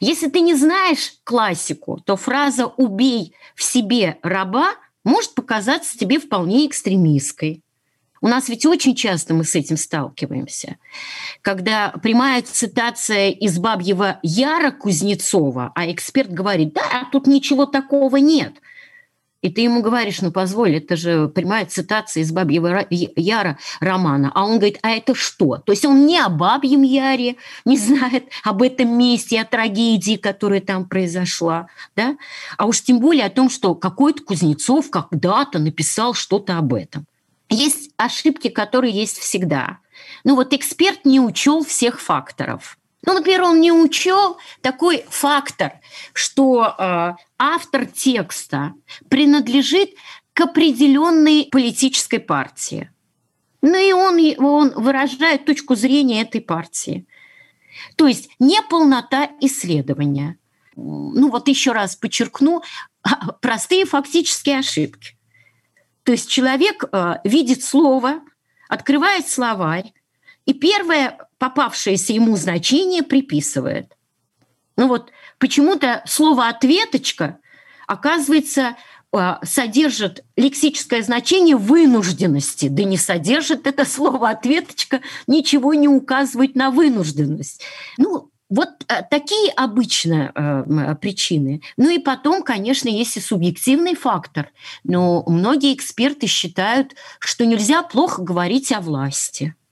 Если 0.00 0.28
ты 0.28 0.40
не 0.40 0.54
знаешь 0.54 1.14
классику, 1.24 2.00
то 2.04 2.16
фраза 2.16 2.66
«убей 2.66 3.34
в 3.54 3.62
себе 3.62 4.18
раба» 4.22 4.74
может 5.04 5.34
показаться 5.34 5.98
тебе 5.98 6.18
вполне 6.18 6.66
экстремистской. 6.66 7.62
У 8.20 8.28
нас 8.28 8.48
ведь 8.48 8.64
очень 8.64 8.94
часто 8.94 9.34
мы 9.34 9.44
с 9.44 9.54
этим 9.54 9.76
сталкиваемся. 9.76 10.76
Когда 11.42 11.90
прямая 12.02 12.42
цитация 12.42 13.30
из 13.30 13.58
Бабьего 13.58 14.18
Яра 14.22 14.70
Кузнецова, 14.70 15.72
а 15.74 15.90
эксперт 15.90 16.30
говорит, 16.30 16.72
да, 16.72 17.08
тут 17.12 17.26
ничего 17.26 17.66
такого 17.66 18.16
нет– 18.16 18.54
и 19.46 19.50
ты 19.50 19.60
ему 19.60 19.80
говоришь, 19.80 20.22
ну 20.22 20.32
позволь, 20.32 20.74
это 20.74 20.96
же 20.96 21.28
прямая 21.28 21.66
цитация 21.66 22.24
из 22.24 22.32
Бабьего 22.32 22.84
Яра 22.90 23.58
романа. 23.78 24.32
А 24.34 24.44
он 24.44 24.56
говорит, 24.56 24.80
а 24.82 24.90
это 24.90 25.14
что? 25.14 25.58
То 25.58 25.70
есть 25.70 25.84
он 25.84 26.04
не 26.04 26.18
о 26.18 26.28
Бабьем 26.28 26.82
Яре, 26.82 27.36
не 27.64 27.78
знает 27.78 28.24
об 28.42 28.62
этом 28.62 28.98
месте, 28.98 29.40
о 29.40 29.44
трагедии, 29.44 30.16
которая 30.16 30.60
там 30.60 30.88
произошла. 30.88 31.68
Да? 31.94 32.16
А 32.58 32.66
уж 32.66 32.82
тем 32.82 32.98
более 32.98 33.24
о 33.24 33.30
том, 33.30 33.48
что 33.48 33.76
какой-то 33.76 34.24
Кузнецов 34.24 34.90
когда-то 34.90 35.60
написал 35.60 36.12
что-то 36.14 36.58
об 36.58 36.74
этом. 36.74 37.06
Есть 37.48 37.90
ошибки, 37.96 38.48
которые 38.48 38.92
есть 38.92 39.18
всегда. 39.18 39.78
Ну 40.24 40.34
вот 40.34 40.52
эксперт 40.54 41.04
не 41.04 41.20
учел 41.20 41.64
всех 41.64 42.00
факторов. 42.00 42.78
Ну, 43.04 43.12
например, 43.12 43.42
он 43.42 43.60
не 43.60 43.72
учел 43.72 44.38
такой 44.62 45.04
фактор, 45.08 45.74
что 46.12 46.74
э, 46.78 47.12
автор 47.38 47.86
текста 47.86 48.74
принадлежит 49.08 49.90
к 50.32 50.40
определенной 50.40 51.48
политической 51.50 52.18
партии. 52.18 52.90
Ну 53.62 53.76
и 53.76 53.92
он, 53.92 54.18
он 54.44 54.70
выражает 54.76 55.44
точку 55.44 55.74
зрения 55.74 56.22
этой 56.22 56.40
партии. 56.40 57.06
То 57.96 58.06
есть 58.06 58.28
неполнота 58.38 59.30
исследования. 59.40 60.38
Ну 60.74 61.30
вот 61.30 61.48
еще 61.48 61.72
раз 61.72 61.96
подчеркну, 61.96 62.62
простые 63.40 63.86
фактические 63.86 64.58
ошибки. 64.58 65.16
То 66.02 66.12
есть 66.12 66.30
человек 66.30 66.84
э, 66.92 67.16
видит 67.24 67.64
слово, 67.64 68.20
открывает 68.68 69.26
словарь, 69.28 69.92
и 70.46 70.54
первое 70.54 71.18
попавшееся 71.38 72.12
ему 72.12 72.36
значение 72.36 73.02
приписывает. 73.02 73.92
Ну 74.76 74.88
вот 74.88 75.10
почему-то 75.38 76.02
слово 76.06 76.48
«ответочка» 76.48 77.38
оказывается 77.86 78.76
а, 79.12 79.40
содержит 79.44 80.24
лексическое 80.36 81.02
значение 81.02 81.56
вынужденности, 81.56 82.68
да 82.68 82.84
не 82.84 82.96
содержит 82.96 83.66
это 83.66 83.84
слово 83.84 84.30
«ответочка», 84.30 85.00
ничего 85.26 85.74
не 85.74 85.88
указывает 85.88 86.54
на 86.54 86.70
вынужденность. 86.70 87.62
Ну, 87.98 88.30
вот 88.48 88.68
а, 88.88 89.02
такие 89.02 89.50
обычно 89.52 90.32
э, 90.34 90.94
причины. 91.00 91.62
Ну 91.76 91.90
и 91.90 91.98
потом, 91.98 92.42
конечно, 92.42 92.88
есть 92.88 93.16
и 93.16 93.20
субъективный 93.20 93.96
фактор. 93.96 94.50
Но 94.84 95.24
многие 95.26 95.74
эксперты 95.74 96.26
считают, 96.26 96.94
что 97.18 97.46
нельзя 97.46 97.82
плохо 97.82 98.22
говорить 98.22 98.70
о 98.72 98.80
власти– 98.80 99.54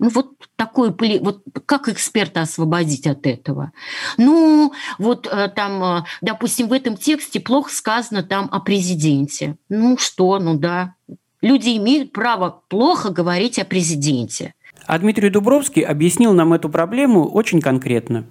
ну 0.00 0.08
вот 0.08 0.30
такой, 0.56 0.94
вот 1.20 1.42
как 1.66 1.88
эксперта 1.88 2.40
освободить 2.40 3.06
от 3.06 3.26
этого? 3.26 3.72
Ну 4.16 4.72
вот 4.98 5.28
э, 5.30 5.48
там, 5.54 5.84
э, 5.84 6.04
допустим, 6.22 6.68
в 6.68 6.72
этом 6.72 6.96
тексте 6.96 7.38
плохо 7.38 7.70
сказано 7.70 8.22
там 8.22 8.48
о 8.50 8.60
президенте. 8.60 9.56
Ну 9.68 9.98
что, 9.98 10.38
ну 10.38 10.58
да. 10.58 10.94
Люди 11.42 11.76
имеют 11.76 12.12
право 12.12 12.62
плохо 12.68 13.10
говорить 13.10 13.58
о 13.58 13.66
президенте. 13.66 14.54
А 14.86 14.98
Дмитрий 14.98 15.28
Дубровский 15.28 15.82
объяснил 15.82 16.32
нам 16.32 16.54
эту 16.54 16.70
проблему 16.70 17.28
очень 17.28 17.60
конкретно. 17.60 18.24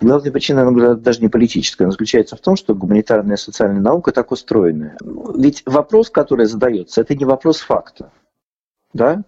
Главная 0.00 0.30
причина, 0.30 0.62
она 0.62 0.94
даже 0.94 1.20
не 1.20 1.28
политическая, 1.28 1.84
она 1.84 1.92
заключается 1.92 2.36
в 2.36 2.40
том, 2.40 2.54
что 2.54 2.74
гуманитарная 2.74 3.34
и 3.34 3.38
социальная 3.38 3.80
наука 3.80 4.12
так 4.12 4.30
устроена. 4.30 4.96
Ведь 5.36 5.62
вопрос, 5.66 6.10
который 6.10 6.46
задается, 6.46 7.00
это 7.00 7.16
не 7.16 7.24
вопрос 7.24 7.60
факта. 7.60 8.12
Да? 8.92 9.24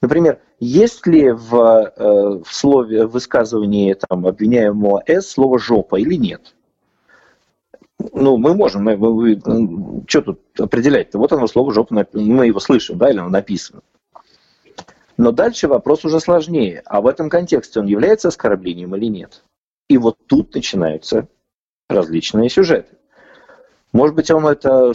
Например, 0.00 0.40
есть 0.60 1.06
ли 1.06 1.30
в, 1.30 1.54
э, 1.54 2.42
в 2.44 2.52
слове, 2.52 3.06
в 3.06 3.12
высказывании 3.12 3.94
там, 3.94 4.26
обвиняемого 4.26 5.02
«с» 5.06 5.30
слово 5.30 5.58
«жопа» 5.58 5.96
или 5.96 6.14
нет? 6.14 6.54
Ну, 8.12 8.36
мы 8.36 8.54
можем, 8.54 8.84
мы, 8.84 8.96
мы, 8.96 9.12
мы, 9.12 9.42
ну, 9.44 10.04
что 10.06 10.22
тут 10.22 10.40
определять-то? 10.58 11.18
Вот 11.18 11.32
оно 11.32 11.48
слово 11.48 11.72
«жопа», 11.72 12.06
мы 12.12 12.46
его 12.46 12.60
слышим, 12.60 12.96
да, 12.96 13.10
или 13.10 13.18
оно 13.18 13.28
написано. 13.28 13.82
Но 15.16 15.32
дальше 15.32 15.66
вопрос 15.66 16.04
уже 16.04 16.20
сложнее. 16.20 16.82
А 16.86 17.00
в 17.00 17.08
этом 17.08 17.28
контексте 17.28 17.80
он 17.80 17.86
является 17.86 18.28
оскорблением 18.28 18.94
или 18.94 19.06
нет? 19.06 19.42
И 19.88 19.98
вот 19.98 20.16
тут 20.28 20.54
начинаются 20.54 21.26
различные 21.88 22.48
сюжеты. 22.48 22.97
Может 23.92 24.14
быть, 24.14 24.30
он 24.30 24.46
это, 24.46 24.92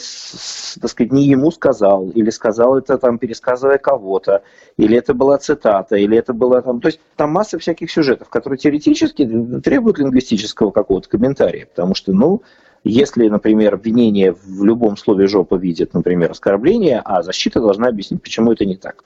так 0.81 0.89
сказать, 0.89 1.12
не 1.12 1.25
ему 1.25 1.50
сказал, 1.50 2.09
или 2.09 2.29
сказал 2.29 2.77
это 2.77 3.00
там, 3.00 3.17
пересказывая 3.17 3.79
кого-то, 3.79 4.43
или 4.77 4.95
это 4.95 5.15
была 5.15 5.39
цитата, 5.39 5.95
или 5.95 6.15
это 6.15 6.33
было 6.33 6.62
там... 6.62 6.79
То 6.79 6.89
есть 6.89 7.00
там 7.15 7.31
масса 7.31 7.57
всяких 7.57 7.89
сюжетов, 7.89 8.29
которые 8.29 8.59
теоретически 8.59 9.27
требуют 9.63 9.97
лингвистического 9.97 10.69
какого-то 10.69 11.09
комментария, 11.09 11.65
потому 11.65 11.95
что, 11.95 12.13
ну, 12.13 12.43
если, 12.83 13.27
например, 13.29 13.73
обвинение 13.73 14.33
в 14.33 14.63
любом 14.63 14.95
слове 14.95 15.25
«жопа» 15.25 15.55
видит, 15.55 15.95
например, 15.95 16.31
оскорбление, 16.31 17.01
а 17.03 17.23
защита 17.23 17.62
должна 17.62 17.88
объяснить, 17.88 18.21
почему 18.21 18.51
это 18.51 18.65
не 18.65 18.75
так. 18.75 19.03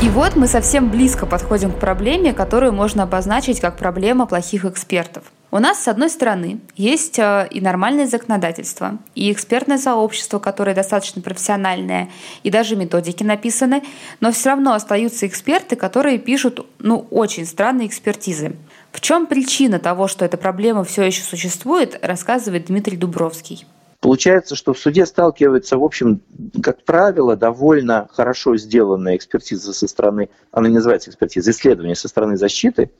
И 0.00 0.08
вот 0.10 0.36
мы 0.36 0.46
совсем 0.46 0.90
близко 0.92 1.26
подходим 1.26 1.72
к 1.72 1.80
проблеме, 1.80 2.32
которую 2.32 2.72
можно 2.72 3.02
обозначить 3.02 3.58
как 3.58 3.76
проблема 3.76 4.26
плохих 4.26 4.64
экспертов– 4.64 5.32
у 5.50 5.58
нас, 5.60 5.82
с 5.82 5.88
одной 5.88 6.10
стороны, 6.10 6.60
есть 6.76 7.18
э, 7.18 7.48
и 7.50 7.62
нормальное 7.62 8.06
законодательство, 8.06 8.98
и 9.14 9.32
экспертное 9.32 9.78
сообщество, 9.78 10.38
которое 10.38 10.74
достаточно 10.74 11.22
профессиональное, 11.22 12.10
и 12.42 12.50
даже 12.50 12.76
методики 12.76 13.22
написаны, 13.22 13.82
но 14.20 14.30
все 14.30 14.50
равно 14.50 14.74
остаются 14.74 15.26
эксперты, 15.26 15.74
которые 15.74 16.18
пишут 16.18 16.66
ну, 16.78 17.06
очень 17.10 17.46
странные 17.46 17.88
экспертизы. 17.88 18.56
В 18.92 19.00
чем 19.00 19.26
причина 19.26 19.78
того, 19.78 20.06
что 20.06 20.26
эта 20.26 20.36
проблема 20.36 20.84
все 20.84 21.02
еще 21.04 21.22
существует, 21.22 21.98
рассказывает 22.02 22.66
Дмитрий 22.66 22.98
Дубровский. 22.98 23.66
Получается, 24.00 24.54
что 24.54 24.74
в 24.74 24.78
суде 24.78 25.06
сталкивается, 25.06 25.78
в 25.78 25.82
общем, 25.82 26.20
как 26.62 26.84
правило, 26.84 27.36
довольно 27.36 28.06
хорошо 28.12 28.56
сделанная 28.56 29.16
экспертиза 29.16 29.72
со 29.72 29.88
стороны, 29.88 30.28
она 30.52 30.68
не 30.68 30.74
называется 30.74 31.10
экспертиза, 31.10 31.50
исследование 31.50 31.96
со 31.96 32.06
стороны 32.06 32.36
защиты, 32.36 32.90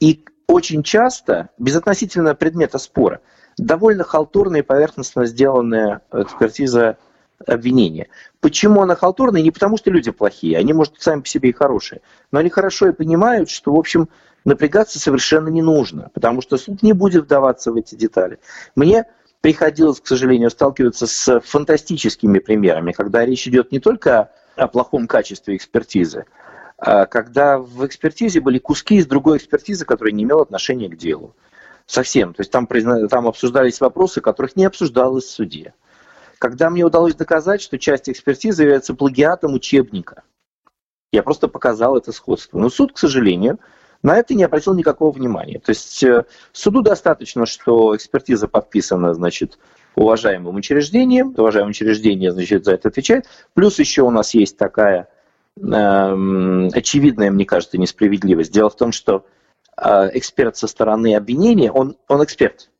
и 0.00 0.24
очень 0.46 0.82
часто, 0.82 1.50
безотносительно 1.58 2.34
предмета 2.34 2.78
спора, 2.78 3.20
довольно 3.56 4.04
халтурная 4.04 4.60
и 4.60 4.64
поверхностно 4.64 5.26
сделанная 5.26 6.02
экспертиза 6.12 6.98
обвинения. 7.46 8.08
Почему 8.40 8.82
она 8.82 8.94
халтурная? 8.94 9.42
Не 9.42 9.50
потому, 9.50 9.76
что 9.76 9.90
люди 9.90 10.10
плохие, 10.10 10.58
они, 10.58 10.72
может, 10.72 10.94
сами 11.00 11.20
по 11.20 11.28
себе 11.28 11.50
и 11.50 11.52
хорошие, 11.52 12.00
но 12.30 12.38
они 12.38 12.50
хорошо 12.50 12.88
и 12.88 12.92
понимают, 12.92 13.50
что, 13.50 13.72
в 13.72 13.78
общем, 13.78 14.08
напрягаться 14.44 14.98
совершенно 14.98 15.48
не 15.48 15.62
нужно, 15.62 16.10
потому 16.14 16.40
что 16.40 16.56
суд 16.56 16.82
не 16.82 16.92
будет 16.92 17.24
вдаваться 17.24 17.72
в 17.72 17.76
эти 17.76 17.94
детали. 17.94 18.38
Мне 18.76 19.06
приходилось, 19.40 20.00
к 20.00 20.06
сожалению, 20.06 20.50
сталкиваться 20.50 21.06
с 21.06 21.40
фантастическими 21.40 22.38
примерами, 22.38 22.92
когда 22.92 23.24
речь 23.24 23.46
идет 23.46 23.72
не 23.72 23.78
только 23.78 24.30
о 24.56 24.68
плохом 24.68 25.06
качестве 25.06 25.56
экспертизы, 25.56 26.26
когда 26.84 27.58
в 27.58 27.86
экспертизе 27.86 28.40
были 28.40 28.58
куски 28.58 28.96
из 28.96 29.06
другой 29.06 29.38
экспертизы, 29.38 29.84
которая 29.84 30.12
не 30.12 30.24
имела 30.24 30.42
отношения 30.42 30.88
к 30.88 30.96
делу. 30.96 31.34
Совсем. 31.86 32.34
То 32.34 32.40
есть 32.40 32.50
там, 32.50 32.66
там 33.08 33.26
обсуждались 33.26 33.80
вопросы, 33.80 34.20
которых 34.20 34.56
не 34.56 34.64
обсуждалось 34.64 35.24
в 35.24 35.30
суде. 35.30 35.74
Когда 36.38 36.68
мне 36.68 36.84
удалось 36.84 37.14
доказать, 37.14 37.62
что 37.62 37.78
часть 37.78 38.08
экспертизы 38.08 38.62
является 38.62 38.94
плагиатом 38.94 39.54
учебника, 39.54 40.24
я 41.12 41.22
просто 41.22 41.48
показал 41.48 41.96
это 41.96 42.12
сходство. 42.12 42.58
Но 42.58 42.68
суд, 42.68 42.92
к 42.92 42.98
сожалению, 42.98 43.60
на 44.02 44.16
это 44.16 44.34
не 44.34 44.44
обратил 44.44 44.74
никакого 44.74 45.10
внимания. 45.10 45.58
То 45.60 45.70
есть 45.70 46.02
э, 46.02 46.26
суду 46.52 46.82
достаточно, 46.82 47.46
что 47.46 47.96
экспертиза 47.96 48.48
подписана, 48.48 49.14
значит, 49.14 49.58
уважаемым 49.94 50.56
учреждением, 50.56 51.34
уважаемое 51.36 51.70
учреждение, 51.70 52.32
значит, 52.32 52.64
за 52.64 52.72
это 52.72 52.88
отвечает. 52.88 53.26
Плюс 53.54 53.78
еще 53.78 54.02
у 54.02 54.10
нас 54.10 54.34
есть 54.34 54.58
такая 54.58 55.08
очевидная, 55.56 57.30
мне 57.30 57.44
кажется, 57.44 57.78
несправедливость. 57.78 58.52
Дело 58.52 58.70
в 58.70 58.76
том, 58.76 58.92
что 58.92 59.24
э, 59.76 60.10
эксперт 60.14 60.56
со 60.56 60.66
стороны 60.66 61.14
обвинения, 61.14 61.70
он, 61.70 61.96
он 62.08 62.24
эксперт. 62.24 62.70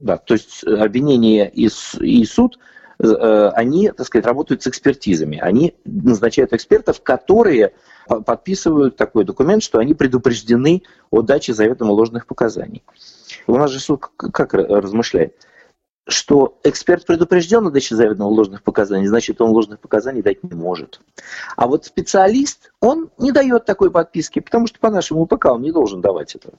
Да, 0.00 0.16
то 0.16 0.34
есть 0.34 0.64
обвинение 0.64 1.48
и, 1.48 1.68
и 2.00 2.24
суд 2.24 2.58
э, 2.98 3.50
они, 3.54 3.90
так 3.90 4.06
сказать, 4.06 4.26
работают 4.26 4.62
с 4.62 4.66
экспертизами. 4.66 5.38
Они 5.38 5.74
назначают 5.84 6.52
экспертов, 6.52 7.02
которые 7.02 7.74
подписывают 8.26 8.96
такой 8.96 9.24
документ, 9.24 9.62
что 9.62 9.78
они 9.78 9.94
предупреждены 9.94 10.82
о 11.10 11.22
даче 11.22 11.54
заведомо 11.54 11.92
ложных 11.92 12.26
показаний. 12.26 12.82
У 13.46 13.56
нас 13.56 13.70
же 13.70 13.78
суд 13.78 14.06
как 14.16 14.54
размышляет? 14.54 15.36
Что 16.08 16.58
эксперт 16.64 17.06
предупрежден 17.06 17.66
о 17.66 17.70
заведомо 17.70 18.28
ложных 18.28 18.62
показаний, 18.62 19.06
значит, 19.06 19.40
он 19.40 19.50
ложных 19.50 19.80
показаний 19.80 20.22
дать 20.22 20.42
не 20.42 20.54
может. 20.54 21.00
А 21.56 21.68
вот 21.68 21.84
специалист, 21.84 22.72
он 22.80 23.10
не 23.18 23.30
дает 23.30 23.64
такой 23.64 23.90
подписки, 23.90 24.40
потому 24.40 24.66
что 24.66 24.80
по 24.80 24.90
нашему 24.90 25.22
УПК 25.22 25.46
он 25.46 25.62
не 25.62 25.70
должен 25.70 26.00
давать 26.00 26.34
этого. 26.34 26.54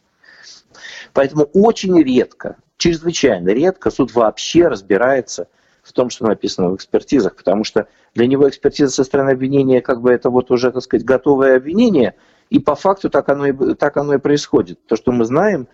Поэтому 1.11 1.43
очень 1.53 2.01
редко, 2.01 2.57
чрезвычайно 2.77 3.49
редко 3.49 3.91
суд 3.91 4.13
вообще 4.13 4.67
разбирается 4.67 5.47
в 5.83 5.91
том, 5.91 6.09
что 6.09 6.25
написано 6.25 6.69
в 6.69 6.75
экспертизах, 6.75 7.35
потому 7.35 7.65
что 7.65 7.87
для 8.15 8.27
него 8.27 8.47
экспертиза 8.47 8.91
со 8.91 9.03
стороны 9.03 9.31
обвинения 9.31 9.81
как 9.81 10.01
бы 10.01 10.11
это 10.11 10.29
вот 10.29 10.49
уже, 10.51 10.71
так 10.71 10.81
сказать, 10.81 11.05
готовое 11.05 11.57
обвинение, 11.57 12.15
и 12.49 12.59
по 12.59 12.75
факту 12.75 13.09
так 13.09 13.27
оно 13.29 13.47
и, 13.47 13.75
так 13.75 13.97
оно 13.97 14.13
и 14.13 14.19
происходит. 14.19 14.85
То, 14.85 14.95
что 14.95 15.11
мы 15.11 15.25
знаем, 15.25 15.67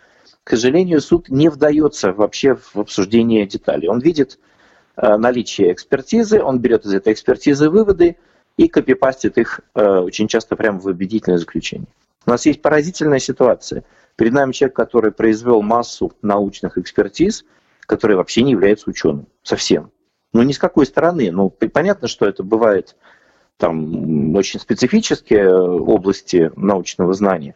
к 0.49 0.57
сожалению, 0.57 0.99
суд 0.99 1.29
не 1.29 1.47
вдается 1.47 2.11
вообще 2.11 2.55
в 2.55 2.77
обсуждение 2.77 3.45
деталей. 3.45 3.87
Он 3.87 3.99
видит 3.99 4.39
э, 4.97 5.15
наличие 5.15 5.71
экспертизы, 5.71 6.41
он 6.41 6.57
берет 6.57 6.87
из 6.87 6.93
этой 6.95 7.13
экспертизы 7.13 7.69
выводы 7.69 8.17
и 8.57 8.67
копипастит 8.67 9.37
их 9.37 9.59
э, 9.75 9.99
очень 9.99 10.27
часто 10.27 10.55
прямо 10.55 10.79
в 10.79 10.87
убедительное 10.87 11.37
заключение. 11.37 11.87
У 12.25 12.31
нас 12.31 12.47
есть 12.47 12.63
поразительная 12.63 13.19
ситуация. 13.19 13.83
Перед 14.15 14.33
нами 14.33 14.51
человек, 14.51 14.75
который 14.75 15.11
произвел 15.11 15.61
массу 15.61 16.13
научных 16.23 16.79
экспертиз, 16.79 17.45
который 17.81 18.15
вообще 18.15 18.41
не 18.41 18.53
является 18.53 18.89
ученым. 18.89 19.27
Совсем. 19.43 19.91
Ну, 20.33 20.41
ни 20.41 20.51
с 20.51 20.57
какой 20.57 20.87
стороны. 20.87 21.29
Ну, 21.31 21.51
понятно, 21.51 22.07
что 22.07 22.25
это 22.25 22.41
бывает 22.41 22.95
там 23.57 24.35
очень 24.35 24.59
специфические 24.59 25.53
области 25.53 26.51
научного 26.55 27.13
знания. 27.13 27.55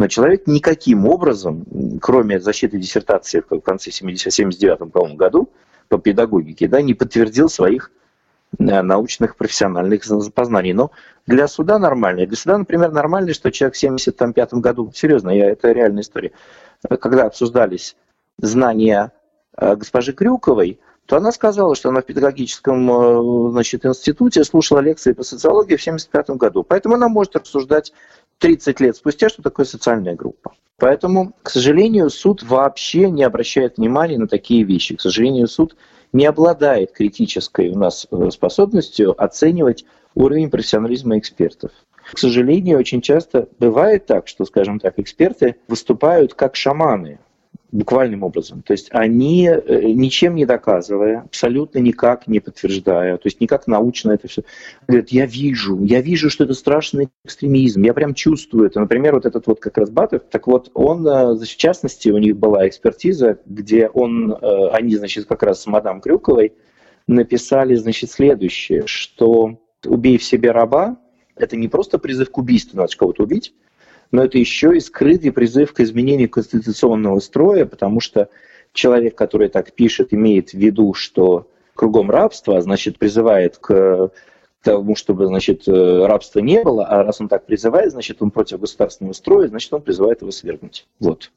Но 0.00 0.08
человек 0.08 0.46
никаким 0.46 1.06
образом, 1.06 1.64
кроме 2.00 2.40
защиты 2.40 2.78
диссертации 2.78 3.44
в 3.48 3.60
конце 3.60 3.92
79 3.92 5.14
году 5.14 5.50
по 5.88 5.98
педагогике, 5.98 6.66
да, 6.66 6.82
не 6.82 6.94
подтвердил 6.94 7.48
своих 7.48 7.92
Э, 8.58 8.82
научных 8.82 9.36
профессиональных 9.36 10.02
познаний. 10.34 10.72
Но 10.72 10.90
для 11.26 11.46
суда 11.46 11.78
нормально. 11.78 12.26
Для 12.26 12.36
суда, 12.36 12.58
например, 12.58 12.90
нормально, 12.90 13.32
что 13.32 13.52
человек 13.52 13.76
в 13.76 13.78
1975 13.78 14.54
году, 14.54 14.90
серьезно, 14.94 15.30
я, 15.30 15.50
это 15.50 15.70
реальная 15.70 16.02
история, 16.02 16.32
когда 17.00 17.26
обсуждались 17.26 17.96
знания 18.38 19.12
э, 19.56 19.76
госпожи 19.76 20.12
Крюковой, 20.12 20.80
то 21.06 21.16
она 21.16 21.30
сказала, 21.32 21.76
что 21.76 21.90
она 21.90 22.02
в 22.02 22.06
педагогическом 22.06 22.90
э, 22.90 23.50
значит, 23.52 23.86
институте 23.86 24.42
слушала 24.42 24.80
лекции 24.80 25.12
по 25.12 25.22
социологии 25.22 25.76
в 25.76 25.82
1975 25.82 26.30
году. 26.36 26.64
Поэтому 26.64 26.96
она 26.96 27.08
может 27.08 27.36
обсуждать 27.36 27.92
30 28.40 28.80
лет 28.80 28.96
спустя, 28.96 29.28
что 29.28 29.42
такое 29.42 29.66
социальная 29.66 30.16
группа. 30.16 30.52
Поэтому, 30.78 31.34
к 31.42 31.50
сожалению, 31.50 32.08
суд 32.10 32.42
вообще 32.42 33.10
не 33.10 33.22
обращает 33.22 33.76
внимания 33.76 34.18
на 34.18 34.26
такие 34.26 34.64
вещи. 34.64 34.96
К 34.96 35.00
сожалению, 35.00 35.46
суд 35.46 35.76
не 36.12 36.24
обладает 36.24 36.92
критической 36.92 37.68
у 37.68 37.78
нас 37.78 38.06
э, 38.10 38.30
способностью 38.30 39.14
оценивать 39.22 39.84
уровень 40.14 40.50
профессионализма 40.50 41.18
экспертов. 41.18 41.70
К 42.12 42.18
сожалению, 42.18 42.78
очень 42.78 43.02
часто 43.02 43.48
бывает 43.58 44.06
так, 44.06 44.26
что, 44.26 44.44
скажем 44.44 44.80
так, 44.80 44.98
эксперты 44.98 45.56
выступают 45.68 46.34
как 46.34 46.56
шаманы, 46.56 47.20
буквальным 47.72 48.22
образом. 48.22 48.62
То 48.62 48.72
есть 48.72 48.88
они, 48.90 49.48
э, 49.48 49.82
ничем 49.92 50.34
не 50.34 50.44
доказывая, 50.44 51.22
абсолютно 51.26 51.78
никак 51.78 52.26
не 52.26 52.40
подтверждая, 52.40 53.16
то 53.16 53.26
есть 53.26 53.40
никак 53.40 53.66
научно 53.66 54.12
это 54.12 54.28
все, 54.28 54.42
говорят, 54.86 55.10
я 55.10 55.26
вижу, 55.26 55.82
я 55.82 56.00
вижу, 56.00 56.30
что 56.30 56.44
это 56.44 56.54
страшный 56.54 57.08
экстремизм, 57.24 57.82
я 57.82 57.94
прям 57.94 58.14
чувствую 58.14 58.66
это. 58.66 58.80
Например, 58.80 59.14
вот 59.14 59.26
этот 59.26 59.46
вот 59.46 59.60
как 59.60 59.78
раз 59.78 59.90
Батов, 59.90 60.22
так 60.30 60.46
вот 60.46 60.70
он, 60.74 61.06
э, 61.06 61.34
в 61.34 61.56
частности, 61.56 62.08
у 62.10 62.18
них 62.18 62.36
была 62.36 62.66
экспертиза, 62.66 63.38
где 63.46 63.88
он, 63.88 64.32
э, 64.32 64.68
они, 64.72 64.96
значит, 64.96 65.26
как 65.26 65.42
раз 65.42 65.62
с 65.62 65.66
мадам 65.66 66.00
Крюковой 66.00 66.52
написали, 67.06 67.74
значит, 67.74 68.10
следующее, 68.10 68.82
что 68.86 69.58
«убей 69.84 70.18
в 70.18 70.24
себе 70.24 70.50
раба»— 70.50 70.98
это 71.36 71.56
не 71.56 71.68
просто 71.68 71.98
призыв 71.98 72.30
к 72.30 72.38
убийству, 72.38 72.76
надо 72.76 72.96
кого-то 72.96 73.22
убить, 73.22 73.54
но 74.10 74.24
это 74.24 74.38
еще 74.38 74.76
и 74.76 74.80
скрытый 74.80 75.32
призыв 75.32 75.72
к 75.72 75.80
изменению 75.80 76.28
конституционного 76.28 77.20
строя, 77.20 77.64
потому 77.64 78.00
что 78.00 78.28
человек, 78.72 79.14
который 79.14 79.48
так 79.48 79.72
пишет, 79.72 80.12
имеет 80.12 80.50
в 80.50 80.54
виду, 80.54 80.94
что 80.94 81.48
кругом 81.74 82.10
рабство, 82.10 82.56
а 82.56 82.60
значит, 82.60 82.98
призывает 82.98 83.58
к 83.58 84.10
тому, 84.62 84.94
чтобы, 84.94 85.26
значит, 85.26 85.66
э, 85.66 86.06
рабства 86.06 86.40
не 86.40 86.62
было, 86.62 86.84
а 86.84 87.02
раз 87.02 87.20
он 87.20 87.28
так 87.28 87.46
призывает, 87.46 87.92
значит, 87.92 88.20
он 88.20 88.30
против 88.30 88.60
государственного 88.60 89.14
строя, 89.14 89.48
значит, 89.48 89.72
он 89.72 89.80
призывает 89.80 90.20
его 90.20 90.30
свергнуть. 90.30 90.86
Вот. 90.98 91.30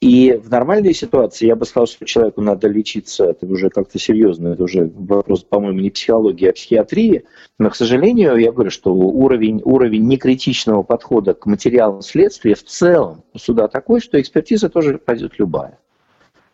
И 0.00 0.32
в 0.32 0.48
нормальной 0.50 0.94
ситуации 0.94 1.46
я 1.46 1.56
бы 1.56 1.66
сказал, 1.66 1.86
что 1.86 2.06
человеку 2.06 2.40
надо 2.40 2.68
лечиться, 2.68 3.26
это 3.26 3.44
уже 3.44 3.68
как-то 3.68 3.98
серьезно, 3.98 4.48
это 4.48 4.62
уже 4.64 4.90
вопрос, 4.94 5.44
по-моему, 5.44 5.80
не 5.80 5.90
психологии, 5.90 6.48
а 6.48 6.54
психиатрии. 6.54 7.24
Но, 7.58 7.68
к 7.68 7.76
сожалению, 7.76 8.36
я 8.36 8.50
говорю, 8.50 8.70
что 8.70 8.94
уровень, 8.94 9.60
уровень 9.62 10.06
некритичного 10.06 10.82
подхода 10.82 11.34
к 11.34 11.44
материалам 11.44 12.00
следствия 12.00 12.54
в 12.54 12.64
целом 12.64 13.24
суда 13.36 13.68
такой, 13.68 14.00
что 14.00 14.18
экспертиза 14.18 14.70
тоже 14.70 14.96
пойдет 14.96 15.38
любая. 15.38 15.78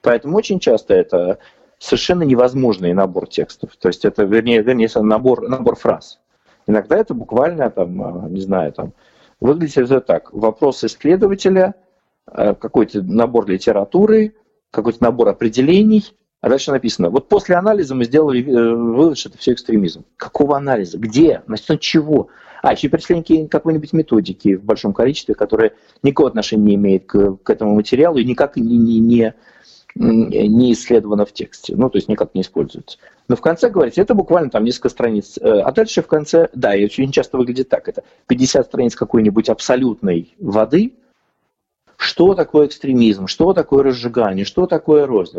Поэтому 0.03 0.37
очень 0.37 0.59
часто 0.59 0.95
это 0.95 1.39
совершенно 1.79 2.25
невозможный 2.25 2.95
набор 2.95 3.29
текстов. 3.29 3.77
То 3.77 3.89
есть 3.89 4.05
это, 4.05 4.25
вернее, 4.25 4.61
вернее 4.61 4.89
набор, 4.97 5.49
набор 5.49 5.77
фраз. 5.77 6.19
Иногда 6.67 6.97
это 6.97 7.15
буквально, 7.15 7.71
там, 7.71 8.35
не 8.35 8.41
знаю, 8.41 8.73
там, 8.73 8.93
выглядит 9.39 9.79
это 9.79 10.01
так. 10.01 10.33
Вопрос 10.33 10.83
исследователя– 10.83 11.77
какой-то 12.31 13.03
набор 13.03 13.49
литературы, 13.49 14.35
какой-то 14.71 15.03
набор 15.03 15.29
определений, 15.29 16.05
а 16.41 16.49
дальше 16.49 16.71
написано, 16.71 17.11
вот 17.11 17.29
после 17.29 17.57
анализа 17.57 17.95
мы 17.95 18.05
сделали 18.05 18.45
э, 18.45 18.75
вывод, 18.75 19.19
что 19.19 19.31
это 19.31 19.39
все 19.39 19.53
экстремизм. 19.53 20.05
Какого 20.17 20.57
анализа? 20.57 20.99
Где? 20.99 21.43
На 21.47 21.55
основе 21.55 21.81
чего? 21.81 22.29
А 22.63 22.73
еще 22.73 22.89
перечисление 22.89 23.49
какой-нибудь 23.49 23.93
методики 23.93 24.55
в 24.55 24.65
большом 24.65 24.93
количестве, 24.93 25.35
которая 25.35 25.73
никакого 26.03 26.29
отношения 26.29 26.65
не 26.65 26.75
имеет 26.75 27.07
к, 27.07 27.37
к 27.37 27.51
этому 27.51 27.75
материалу 27.75 28.19
и 28.19 28.25
никак 28.25 28.57
не, 28.57 28.77
не, 28.77 29.01
не, 29.01 29.35
не 29.95 30.73
исследовано 30.73 31.25
в 31.27 31.33
тексте, 31.33 31.75
ну, 31.75 31.89
то 31.91 31.97
есть 31.97 32.09
никак 32.09 32.35
не 32.35 32.43
используется. 32.43 32.99
Но 33.29 33.37
в 33.37 33.41
конце 33.41 33.71
говорится, 33.71 34.03
это 34.03 34.15
буквально 34.15 34.51
там 34.51 34.65
несколько 34.65 34.89
страниц. 34.89 35.39
Э, 35.41 35.61
а 35.61 35.73
дальше 35.73 36.03
в 36.03 36.07
конце, 36.07 36.49
да, 36.55 36.77
и 36.77 36.85
очень 36.85 37.11
часто 37.13 37.39
выглядит 37.39 37.71
так, 37.71 37.89
это 37.89 38.05
50 38.27 38.67
страниц 38.67 38.95
какой-нибудь 38.95 39.49
абсолютной 39.49 40.35
воды– 40.39 40.95
что 41.97 42.35
такое 42.35 42.67
экстремизм, 42.67 43.27
что 43.27 43.53
такое 43.53 43.85
разжигание, 43.85 44.45
что 44.45 44.67
такое 44.67 45.07
рознь. 45.07 45.39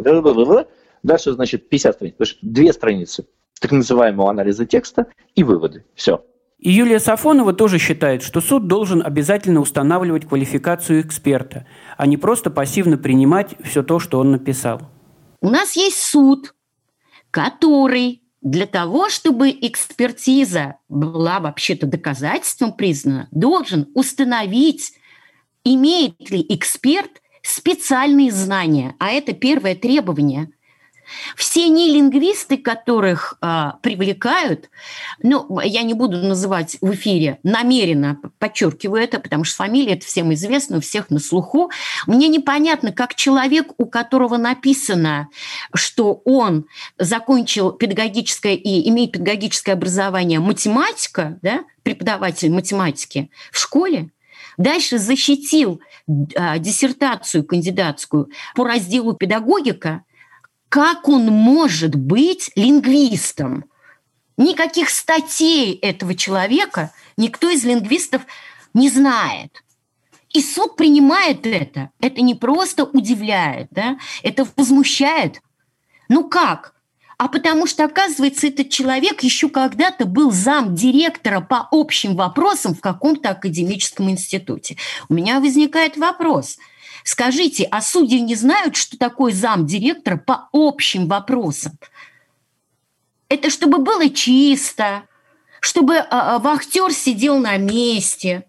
Дальше, 1.04 1.34
значит, 1.34 1.70
50 1.70 1.96
страниц, 1.96 2.38
две 2.42 2.74
страницы 2.74 3.26
так 3.60 3.72
называемого 3.72 4.30
анализа 4.30 4.66
текста 4.66 5.08
и 5.36 5.44
выводы. 5.44 5.86
Все. 5.96 6.24
И 6.60 6.72
Юлия 6.72 7.00
Сафонова 7.00 7.54
тоже 7.54 7.78
считает, 7.78 8.24
что 8.24 8.42
суд 8.42 8.68
должен 8.68 9.04
обязательно 9.06 9.62
устанавливать 9.62 10.28
квалификацию 10.28 11.02
эксперта, 11.02 11.68
а 11.98 12.08
не 12.08 12.18
просто 12.18 12.50
пассивно 12.50 12.98
принимать 12.98 13.56
все 13.64 13.84
то, 13.84 14.00
что 14.00 14.20
он 14.20 14.32
написал. 14.32 14.82
У 15.40 15.50
нас 15.50 15.76
есть 15.76 16.02
суд, 16.02 16.56
который 17.30 18.24
для 18.42 18.66
того, 18.66 19.10
чтобы 19.10 19.52
экспертиза 19.52 20.76
была 20.90 21.40
вообще-то 21.40 21.86
доказательством 21.86 22.74
признана, 22.74 23.28
должен 23.32 23.88
установить 23.94 24.94
имеет 25.74 26.30
ли 26.30 26.46
эксперт 26.50 27.22
специальные 27.42 28.32
знания, 28.32 28.96
а 29.00 29.10
это 29.10 29.34
первое 29.34 29.76
требование. 29.76 30.50
Все 31.38 31.70
нелингвисты, 31.70 32.58
которых 32.58 33.38
а, 33.40 33.78
привлекают, 33.82 34.70
ну, 35.24 35.62
я 35.62 35.84
не 35.84 35.94
буду 35.94 36.18
называть 36.18 36.78
в 36.82 36.92
эфире, 36.94 37.40
намеренно 37.44 38.20
подчеркиваю 38.40 39.02
это, 39.02 39.20
потому 39.22 39.46
что 39.46 39.56
фамилия 39.56 39.94
это 39.94 40.06
всем 40.06 40.34
известна, 40.34 40.78
у 40.78 40.82
всех 40.82 41.10
на 41.10 41.20
слуху. 41.20 41.72
Мне 42.08 42.28
непонятно, 42.28 42.92
как 42.92 43.16
человек, 43.16 43.68
у 43.78 43.86
которого 43.86 44.36
написано, 44.36 45.30
что 45.74 46.22
он 46.26 46.66
закончил 46.98 47.72
педагогическое 47.72 48.56
и 48.56 48.90
имеет 48.90 49.14
педагогическое 49.14 49.76
образование 49.76 50.42
математика, 50.42 51.40
да, 51.42 51.64
преподаватель 51.84 52.52
математики 52.52 53.32
в 53.54 53.60
школе, 53.60 54.12
Дальше 54.58 54.98
защитил 54.98 55.82
а, 56.36 56.58
диссертацию 56.58 57.46
кандидатскую 57.46 58.30
по 58.56 58.66
разделу 58.66 59.14
педагогика. 59.14 60.04
Как 60.70 61.08
он 61.08 61.28
может 61.28 61.96
быть 61.96 62.52
лингвистом? 62.56 63.66
Никаких 64.36 64.90
статей 64.90 65.74
этого 65.76 66.16
человека 66.16 66.92
никто 67.18 67.50
из 67.50 67.64
лингвистов 67.64 68.24
не 68.74 68.90
знает. 68.90 69.64
И 70.34 70.42
суд 70.42 70.76
принимает 70.76 71.46
это. 71.48 71.92
Это 72.00 72.22
не 72.22 72.36
просто 72.36 72.84
удивляет, 72.84 73.68
да? 73.72 73.98
это 74.24 74.48
возмущает. 74.56 75.42
Ну 76.10 76.28
как? 76.28 76.74
А 77.18 77.28
потому 77.28 77.66
что, 77.66 77.84
оказывается, 77.84 78.48
этот 78.48 78.70
человек 78.70 79.24
еще 79.24 79.50
когда-то 79.50 80.06
был 80.06 80.32
зам 80.32 80.76
директора 80.76 81.42
по 81.42 81.68
общим 81.72 82.16
вопросам 82.16 82.76
в 82.76 82.80
каком-то 82.82 83.32
академическом 83.32 84.10
институте. 84.12 84.78
У 85.10 85.16
меня 85.16 85.40
возникает 85.40 85.98
вопрос. 85.98 86.58
Скажите, 87.04 87.64
а 87.72 87.82
судьи 87.82 88.20
не 88.20 88.36
знают, 88.36 88.76
что 88.76 88.98
такое 88.98 89.34
зам 89.34 89.66
директора 89.66 90.18
по 90.18 90.50
общим 90.52 91.08
вопросам? 91.08 91.80
Это 93.30 93.50
чтобы 93.50 93.80
было 93.80 94.10
чисто, 94.10 95.04
чтобы 95.60 95.98
а, 95.98 96.36
а, 96.36 96.40
вахтер 96.40 96.94
сидел 96.94 97.40
на 97.40 97.58
месте, 97.58 98.46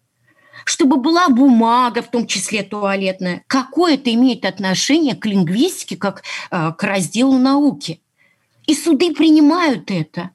чтобы 0.65 0.99
была 0.99 1.29
бумага, 1.31 2.03
в 2.03 2.11
том 2.11 2.27
числе 2.27 2.63
туалетная. 2.63 3.43
Какое 3.47 3.95
это 3.95 4.13
имеет 4.13 4.45
отношение 4.45 5.15
к 5.17 5.25
лингвистике, 5.25 5.97
как 5.97 6.23
а, 6.51 6.73
к 6.73 6.83
разделу 6.83 7.39
науки? 7.39 8.03
И 8.69 8.75
суды 8.75 9.15
принимают 9.15 9.91
это. 9.91 10.31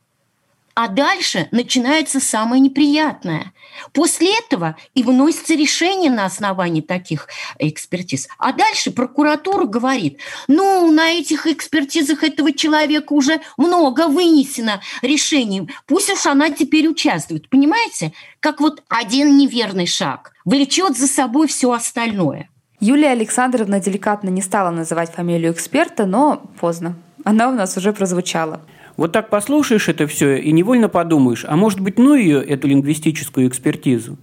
А 0.74 0.88
дальше 0.88 1.48
начинается 1.52 2.20
самое 2.20 2.60
неприятное. 2.60 3.54
После 3.92 4.36
этого 4.40 4.76
и 4.96 5.04
выносится 5.04 5.54
решение 5.54 6.10
на 6.10 6.26
основании 6.26 6.82
таких 6.82 7.28
экспертиз. 7.60 8.28
А 8.40 8.52
дальше 8.52 8.90
прокуратура 8.90 9.66
говорит, 9.66 10.18
ну, 10.48 10.92
на 10.92 11.12
этих 11.12 11.46
экспертизах 11.46 12.24
этого 12.24 12.52
человека 12.52 13.14
уже 13.14 13.40
много 13.56 14.08
вынесено 14.08 14.82
решений, 15.04 15.70
пусть 15.86 16.12
уж 16.12 16.26
она 16.26 16.50
теперь 16.50 16.88
участвует. 16.88 17.50
Понимаете, 17.50 18.14
как 18.40 18.62
вот 18.62 18.82
один 18.90 19.38
неверный 19.38 19.86
шаг 19.86 20.34
влечет 20.44 20.98
за 20.98 21.06
собой 21.06 21.48
все 21.48 21.72
остальное. 21.72 22.50
Юлия 22.80 23.12
Александровна 23.12 23.80
деликатно 23.80 24.30
не 24.30 24.42
стала 24.42 24.72
называть 24.72 25.14
фамилию 25.14 25.54
эксперта, 25.54 26.08
но 26.08 26.38
поздно. 26.60 26.96
Она 27.24 27.50
у 27.50 27.54
нас 27.54 27.78
уже 27.78 27.94
прозвучала. 27.94 28.62
Вот 28.98 29.12
так 29.12 29.30
послушаешь 29.30 29.90
это 29.90 30.06
все 30.08 30.38
и 30.38 30.52
невольно 30.52 30.90
подумаешь, 30.90 31.46
а 31.48 31.56
может 31.56 31.80
быть, 31.80 31.98
ну 31.98 32.14
ее, 32.14 32.44
эту 32.44 32.68
лингвистическую 32.68 33.48
экспертизу? 33.48 34.18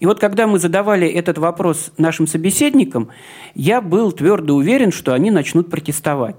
И 0.00 0.06
вот 0.06 0.20
когда 0.20 0.46
мы 0.46 0.58
задавали 0.58 1.08
этот 1.08 1.38
вопрос 1.38 1.92
нашим 1.96 2.26
собеседникам, 2.26 3.08
я 3.54 3.80
был 3.80 4.12
твердо 4.12 4.54
уверен, 4.54 4.92
что 4.92 5.14
они 5.14 5.30
начнут 5.30 5.70
протестовать. 5.70 6.36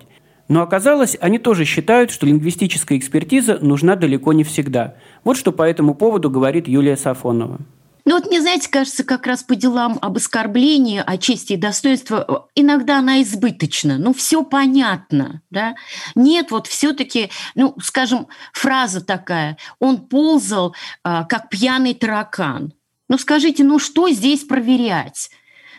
Но 0.48 0.62
оказалось, 0.62 1.18
они 1.20 1.40
тоже 1.40 1.66
считают, 1.66 2.12
что 2.12 2.26
лингвистическая 2.26 2.98
экспертиза 2.98 3.60
нужна 3.62 3.96
далеко 3.96 4.34
не 4.34 4.44
всегда. 4.44 4.96
Вот 5.24 5.38
что 5.38 5.52
по 5.52 5.64
этому 5.64 5.94
поводу 5.94 6.30
говорит 6.30 6.68
Юлия 6.68 6.96
Сафонова. 6.96 7.60
Ну 8.08 8.14
вот 8.16 8.28
мне, 8.28 8.40
знаете, 8.40 8.70
кажется, 8.70 9.04
как 9.04 9.28
раз 9.28 9.44
по 9.44 9.54
делам 9.54 10.00
об 10.02 10.16
оскорблении, 10.16 11.04
о 11.06 11.18
чести 11.18 11.54
и 11.54 11.58
достоинстве, 11.58 12.26
иногда 12.56 13.00
она 13.00 13.22
избыточна. 13.22 13.98
Ну, 13.98 14.14
все 14.14 14.46
понятно, 14.46 15.42
да? 15.50 15.76
Нет, 16.16 16.52
вот 16.52 16.68
все-таки, 16.68 17.30
ну, 17.54 17.76
скажем, 17.84 18.30
фраза 18.54 19.02
такая, 19.04 19.58
он 19.80 20.08
ползал, 20.08 20.74
а, 21.04 21.26
как 21.26 21.50
пьяный 21.50 21.96
таракан. 21.96 22.72
Ну, 23.10 23.18
скажите, 23.18 23.66
ну, 23.66 23.78
что 23.78 24.10
здесь 24.10 24.46
проверять? 24.46 25.30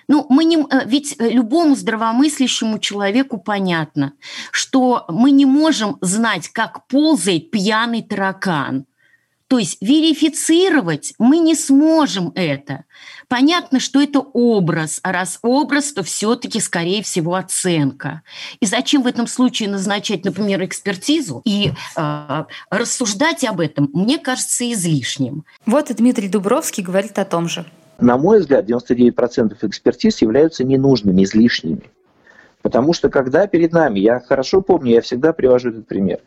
Ну, 0.07 0.27
мы 0.29 0.45
не, 0.45 0.59
э, 0.59 0.85
ведь 0.85 1.17
любому 1.19 1.77
здравомыслящему 1.77 2.79
человеку 2.79 3.39
понятно, 3.39 4.13
что 4.51 5.07
мы 5.09 5.31
не 5.31 5.47
можем 5.47 5.97
знать, 6.03 6.49
как 6.49 6.89
ползает 6.89 7.51
пьяный 7.51 8.03
таракан. 8.03 8.85
То 9.49 9.59
есть 9.59 9.79
верифицировать 9.81 11.15
мы 11.19 11.39
не 11.39 11.55
сможем 11.55 12.33
это. 12.35 12.85
Понятно, 13.29 13.81
что 13.81 14.01
это 14.01 14.21
образ, 14.21 15.01
а 15.03 15.11
раз 15.11 15.39
образ, 15.43 15.93
то 15.93 16.03
все-таки, 16.03 16.61
скорее 16.61 17.03
всего, 17.03 17.35
оценка. 17.35 18.23
И 18.61 18.67
зачем 18.67 19.03
в 19.03 19.07
этом 19.07 19.27
случае 19.27 19.71
назначать, 19.71 20.25
например, 20.25 20.63
экспертизу 20.65 21.41
и 21.47 21.73
э, 21.97 22.45
рассуждать 22.71 23.45
об 23.45 23.61
этом, 23.61 23.91
мне 23.95 24.19
кажется, 24.19 24.71
излишним. 24.71 25.45
Вот 25.65 25.91
и 25.91 25.95
Дмитрий 25.95 26.29
Дубровский 26.29 26.83
говорит 26.83 27.19
о 27.19 27.25
том 27.25 27.49
же. 27.49 27.65
На 27.99 28.19
мой 28.19 28.41
взгляд, 28.41 28.69
99% 28.69 29.57
экспертиз 29.63 30.21
являются 30.21 30.63
ненужными, 30.63 31.25
излишними. 31.25 31.91
Потому 32.61 32.93
что 32.93 33.09
когда 33.09 33.47
перед 33.47 33.73
нами, 33.73 33.99
я 33.99 34.21
хорошо 34.21 34.61
помню, 34.61 34.93
я 34.93 35.01
всегда 35.01 35.33
привожу 35.33 35.71
этот 35.71 35.87
пример 35.87 36.21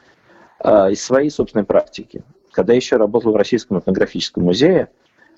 э, 0.64 0.92
из 0.92 1.04
своей 1.04 1.30
собственной 1.30 1.66
практики 1.66 2.24
когда 2.52 2.74
еще 2.74 2.98
работал 2.98 3.32
в 3.32 3.36
Российском 3.36 3.80
этнографическом 3.80 4.44
музее, 4.44 4.90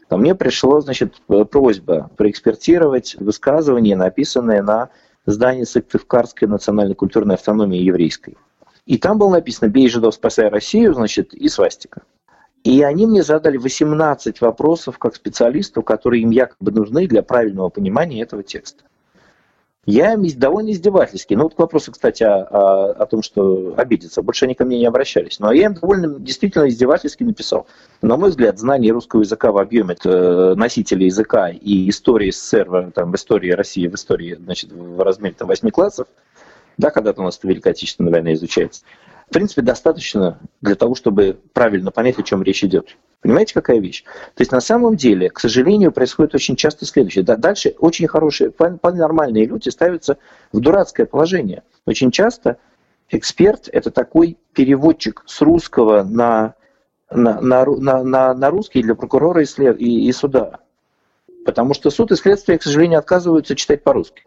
ко 0.10 0.18
мне 0.18 0.36
пришла 0.36 0.82
значит, 0.82 1.16
просьба 1.52 2.10
проэкспертировать 2.18 3.16
высказывания, 3.20 3.96
написанные 3.96 4.62
на 4.62 4.90
здании 5.26 5.64
Сыктывкарской 5.64 6.48
национальной 6.48 6.96
культурной 6.96 7.36
автономии 7.36 7.80
еврейской. 7.80 8.38
И 8.86 8.98
там 8.98 9.18
было 9.18 9.30
написано 9.30 9.70
«Бей 9.70 9.88
жидов, 9.88 10.16
спасай 10.16 10.50
Россию», 10.50 10.94
значит, 10.94 11.34
и 11.34 11.48
свастика. 11.48 12.02
И 12.64 12.82
они 12.82 13.06
мне 13.06 13.24
задали 13.24 13.58
18 13.58 14.42
вопросов 14.42 14.98
как 14.98 15.16
специалисту, 15.16 15.82
которые 15.82 16.24
им 16.24 16.32
якобы 16.32 16.72
нужны 16.72 17.08
для 17.08 17.22
правильного 17.24 17.70
понимания 17.70 18.22
этого 18.22 18.44
текста. 18.44 18.84
Я 19.86 20.16
довольно 20.16 20.72
издевательский. 20.72 21.36
Ну 21.36 21.44
вот 21.44 21.56
к 21.56 21.60
вопросу, 21.60 21.92
кстати, 21.92 22.24
о, 22.24 22.92
о, 22.92 23.06
том, 23.06 23.22
что 23.22 23.74
обидеться. 23.76 24.22
Больше 24.22 24.46
они 24.46 24.56
ко 24.56 24.64
мне 24.64 24.80
не 24.80 24.86
обращались. 24.86 25.40
Но 25.40 25.52
я 25.52 25.66
им 25.66 25.74
довольно 25.74 26.20
действительно 26.20 26.70
издевательски 26.70 27.24
написал. 27.24 27.68
На 28.02 28.16
мой 28.16 28.30
взгляд, 28.30 28.58
знание 28.58 28.94
русского 28.94 29.22
языка 29.22 29.52
в 29.52 29.58
объеме 29.58 29.98
э, 30.02 30.54
носителя 30.56 31.06
языка 31.06 31.50
и 31.50 31.90
истории 31.90 32.32
СССР 32.32 32.92
там, 32.96 33.12
в 33.12 33.16
истории 33.16 33.52
России, 33.52 33.88
в 33.88 33.96
истории 33.96 34.36
значит, 34.36 34.72
в 34.72 35.04
размере 35.04 35.36
там, 35.38 35.50
8 35.50 35.70
классов, 35.70 36.08
да, 36.78 36.90
когда-то 36.90 37.22
у 37.22 37.26
нас 37.26 37.40
Великая 37.44 37.72
Отечественная 37.72 38.12
война 38.12 38.34
изучается, 38.34 38.84
в 39.30 39.34
принципе, 39.34 39.62
достаточно 39.62 40.40
для 40.62 40.76
того, 40.76 40.96
чтобы 40.96 41.40
правильно 41.54 41.92
понять, 41.92 42.20
о 42.20 42.24
чем 42.24 42.44
речь 42.44 42.64
идет. 42.64 42.98
Понимаете, 43.22 43.54
какая 43.54 43.80
вещь? 43.80 44.04
То 44.04 44.42
есть 44.42 44.52
на 44.52 44.60
самом 44.60 44.98
деле, 44.98 45.30
к 45.30 45.40
сожалению, 45.40 45.92
происходит 45.92 46.36
очень 46.36 46.56
часто 46.56 46.86
следующее. 46.86 47.24
Дальше 47.24 47.74
очень 47.80 48.08
хорошие, 48.08 48.52
вполне 48.52 49.00
нормальные 49.00 49.46
люди 49.46 49.70
ставятся 49.70 50.18
в 50.52 50.60
дурацкое 50.60 51.06
положение. 51.06 51.64
Очень 51.86 52.12
часто 52.12 52.58
эксперт– 53.10 53.70
это 53.72 53.92
такой 53.92 54.38
переводчик 54.54 55.24
с 55.26 55.42
русского 55.42 56.04
на, 56.04 56.56
на, 57.10 57.40
на, 57.40 58.04
на, 58.04 58.34
на 58.34 58.50
русский 58.50 58.82
для 58.84 58.96
прокурора 58.96 59.42
и, 59.42 59.46
след, 59.46 59.80
и, 59.80 60.08
и 60.08 60.12
суда. 60.12 60.60
Потому 61.46 61.74
что 61.74 61.90
суд 61.90 62.12
и 62.12 62.16
следствие, 62.16 62.58
к 62.58 62.64
сожалению, 62.64 63.00
отказываются 63.00 63.56
читать 63.56 63.84
по-русски. 63.84 64.24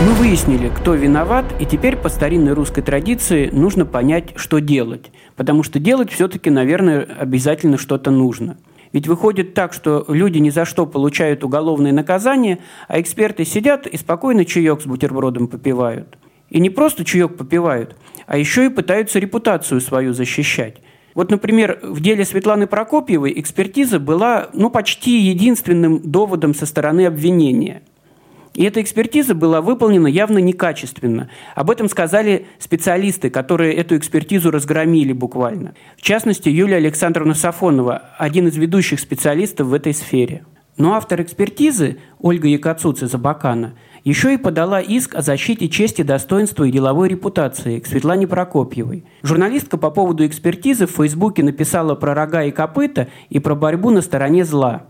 Мы 0.00 0.12
выяснили, 0.12 0.68
кто 0.68 0.94
виноват, 0.94 1.44
и 1.58 1.66
теперь 1.66 1.96
по 1.96 2.08
старинной 2.08 2.52
русской 2.52 2.82
традиции 2.82 3.50
нужно 3.50 3.84
понять, 3.84 4.32
что 4.36 4.60
делать. 4.60 5.10
Потому 5.34 5.64
что 5.64 5.80
делать 5.80 6.12
все-таки, 6.12 6.50
наверное, 6.50 7.02
обязательно 7.02 7.78
что-то 7.78 8.12
нужно. 8.12 8.58
Ведь 8.92 9.08
выходит 9.08 9.54
так, 9.54 9.72
что 9.72 10.04
люди 10.06 10.38
ни 10.38 10.50
за 10.50 10.66
что 10.66 10.86
получают 10.86 11.42
уголовные 11.42 11.92
наказания, 11.92 12.60
а 12.86 13.00
эксперты 13.00 13.44
сидят 13.44 13.88
и 13.88 13.96
спокойно 13.96 14.44
чаек 14.44 14.82
с 14.82 14.86
бутербродом 14.86 15.48
попивают. 15.48 16.16
И 16.48 16.60
не 16.60 16.70
просто 16.70 17.04
чаек 17.04 17.36
попивают, 17.36 17.96
а 18.28 18.38
еще 18.38 18.66
и 18.66 18.70
пытаются 18.70 19.18
репутацию 19.18 19.80
свою 19.80 20.12
защищать. 20.12 20.76
Вот, 21.16 21.32
например, 21.32 21.80
в 21.82 22.00
деле 22.00 22.24
Светланы 22.24 22.68
Прокопьевой 22.68 23.32
экспертиза 23.40 23.98
была 23.98 24.48
ну, 24.52 24.70
почти 24.70 25.18
единственным 25.18 26.00
доводом 26.08 26.54
со 26.54 26.66
стороны 26.66 27.04
обвинения– 27.04 27.82
и 28.58 28.64
эта 28.64 28.82
экспертиза 28.82 29.36
была 29.36 29.60
выполнена 29.60 30.08
явно 30.08 30.38
некачественно. 30.38 31.30
Об 31.54 31.70
этом 31.70 31.88
сказали 31.88 32.46
специалисты, 32.58 33.30
которые 33.30 33.72
эту 33.72 33.96
экспертизу 33.96 34.50
разгромили 34.50 35.12
буквально. 35.12 35.76
В 35.96 36.02
частности, 36.02 36.48
Юлия 36.48 36.78
Александровна 36.78 37.34
Сафонова, 37.34 38.02
один 38.18 38.48
из 38.48 38.56
ведущих 38.56 38.98
специалистов 38.98 39.68
в 39.68 39.74
этой 39.74 39.94
сфере. 39.94 40.44
Но 40.76 40.94
автор 40.94 41.22
экспертизы, 41.22 41.98
Ольга 42.18 42.48
Якацуц 42.48 43.04
из 43.04 43.14
Абакана, 43.14 43.74
еще 44.02 44.34
и 44.34 44.38
подала 44.38 44.80
иск 44.80 45.14
о 45.14 45.22
защите 45.22 45.68
чести, 45.68 46.02
достоинства 46.02 46.64
и 46.64 46.72
деловой 46.72 47.08
репутации 47.08 47.78
к 47.78 47.86
Светлане 47.86 48.26
Прокопьевой. 48.26 49.04
Журналистка 49.22 49.78
по 49.78 49.90
поводу 49.90 50.26
экспертизы 50.26 50.88
в 50.88 50.96
Фейсбуке 50.96 51.44
написала 51.44 51.94
про 51.94 52.12
рога 52.12 52.42
и 52.42 52.50
копыта 52.50 53.06
и 53.30 53.38
про 53.38 53.54
борьбу 53.54 53.90
на 53.90 54.02
стороне 54.02 54.44
зла. 54.44 54.88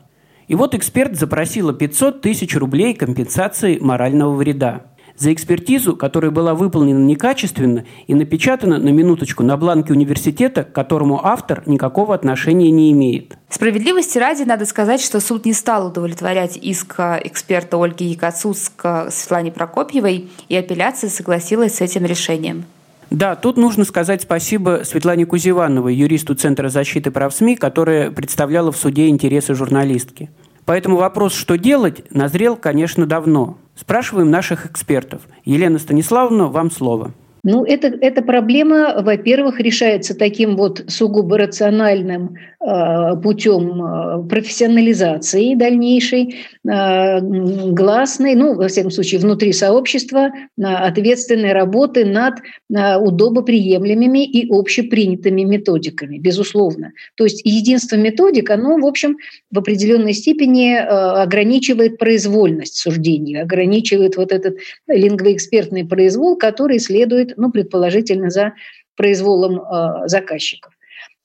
И 0.49 0.55
вот 0.55 0.75
эксперт 0.75 1.17
запросила 1.17 1.75
500 1.75 2.23
тысяч 2.23 2.57
рублей 2.57 2.95
компенсации 2.95 3.79
морального 3.79 4.35
вреда 4.35 4.87
за 5.15 5.33
экспертизу, 5.33 5.97
которая 5.97 6.31
была 6.31 6.55
выполнена 6.55 7.05
некачественно 7.05 7.85
и 8.07 8.15
напечатана 8.15 8.79
на 8.79 8.89
минуточку 8.91 9.43
на 9.43 9.57
бланке 9.57 9.93
университета, 9.93 10.63
к 10.65 10.73
которому 10.73 11.25
автор 11.25 11.65
никакого 11.67 12.15
отношения 12.15 12.71
не 12.71 12.93
имеет. 12.93 13.37
Справедливости 13.51 14.17
ради 14.17 14.45
надо 14.45 14.65
сказать, 14.65 15.03
что 15.03 15.21
суд 15.21 15.45
не 15.45 15.53
стал 15.53 15.89
удовлетворять 15.89 16.57
иск 16.57 17.01
эксперта 17.01 17.83
Ольги 17.83 18.07
Якоцуц 18.07 18.71
к 18.75 19.11
Светлане 19.11 19.53
Прокопьевой, 19.53 20.31
и 20.49 20.57
апелляция 20.57 21.11
согласилась 21.11 21.75
с 21.75 21.81
этим 21.81 22.07
решением. 22.07 22.65
Да, 23.11 23.37
тут 23.37 23.57
нужно 23.57 23.85
сказать 23.85 24.23
спасибо 24.23 24.83
Светлане 24.85 25.25
Кузевановой, 25.25 25.94
юристу 25.94 26.35
Центра 26.35 26.68
защиты 26.68 27.11
прав 27.11 27.35
СМИ, 27.35 27.57
которая 27.57 28.11
представляла 28.11 28.71
в 28.71 28.77
суде 28.77 29.09
интересы 29.09 29.55
журналистки. 29.55 30.31
Поэтому 30.66 30.99
вопрос, 30.99 31.33
что 31.33 31.57
делать, 31.57 32.05
назрел, 32.12 32.57
конечно, 32.57 33.07
давно. 33.07 33.57
Спрашиваем 33.75 34.31
наших 34.31 34.66
экспертов. 34.66 35.23
Елена 35.47 35.79
Станиславовна, 35.79 36.49
вам 36.49 36.71
слово. 36.71 37.12
Ну, 37.44 37.64
это, 37.64 37.88
эта 38.01 38.22
проблема, 38.22 39.01
во-первых, 39.01 39.61
решается 39.61 40.16
таким 40.16 40.57
вот 40.57 40.85
сугубо 40.88 41.38
рациональным 41.38 42.35
э, 42.61 43.16
путем 43.22 43.83
э, 43.83 44.29
профессионализации 44.29 45.55
дальнейшей, 45.55 46.37
э, 46.68 47.20
гласной, 47.20 48.35
ну, 48.35 48.55
во 48.55 48.68
всяком 48.68 48.90
случае, 48.90 49.20
внутри 49.20 49.53
сообщества, 49.53 50.31
э, 50.31 50.62
ответственной 50.62 51.53
работы 51.53 52.05
над 52.05 52.35
э, 52.38 52.96
удобоприемлемыми 52.96 54.24
и 54.24 54.48
общепринятыми 54.51 55.42
методиками, 55.42 56.18
безусловно. 56.18 56.92
То 57.14 57.24
есть 57.24 57.42
единство 57.44 57.96
методик, 57.96 58.51
оно, 58.51 58.79
в 58.79 58.87
общем, 58.87 59.16
в 59.51 59.59
определенной 59.59 60.12
степени 60.12 60.74
э, 60.74 60.81
ограничивает 60.83 61.98
произвольность 61.98 62.77
суждений, 62.77 63.37
ограничивает 63.37 64.16
вот 64.16 64.33
этот 64.33 64.59
лингвоэкспертный 64.88 65.87
произвол, 65.87 66.37
который 66.37 66.79
следует 66.81 67.28
следует, 67.29 67.38
ну, 67.38 67.51
предположительно, 67.51 68.31
за 68.31 68.55
произволом 68.97 69.61
э, 69.61 70.09
заказчиков. 70.09 70.73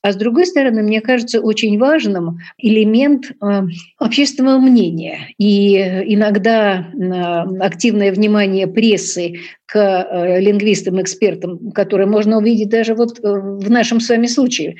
А 0.04 0.12
с 0.12 0.18
другой 0.18 0.46
стороны, 0.46 0.84
мне 0.84 1.00
кажется 1.00 1.40
очень 1.40 1.80
важным 1.80 2.40
элемент 2.58 3.32
э, 3.32 3.62
общественного 3.98 4.60
мнения. 4.60 5.30
И 5.38 5.78
иногда 5.78 6.92
э, 6.92 7.64
активное 7.64 8.12
внимание 8.12 8.68
прессы 8.68 9.36
к 9.66 9.78
э, 9.78 10.42
лингвистам, 10.42 11.02
экспертам, 11.02 11.72
которые 11.72 12.08
можно 12.08 12.38
увидеть 12.38 12.68
даже 12.68 12.96
вот 12.96 13.18
в 13.20 13.72
нашем 13.72 14.02
с 14.02 14.10
вами 14.10 14.28
случае. 14.28 14.76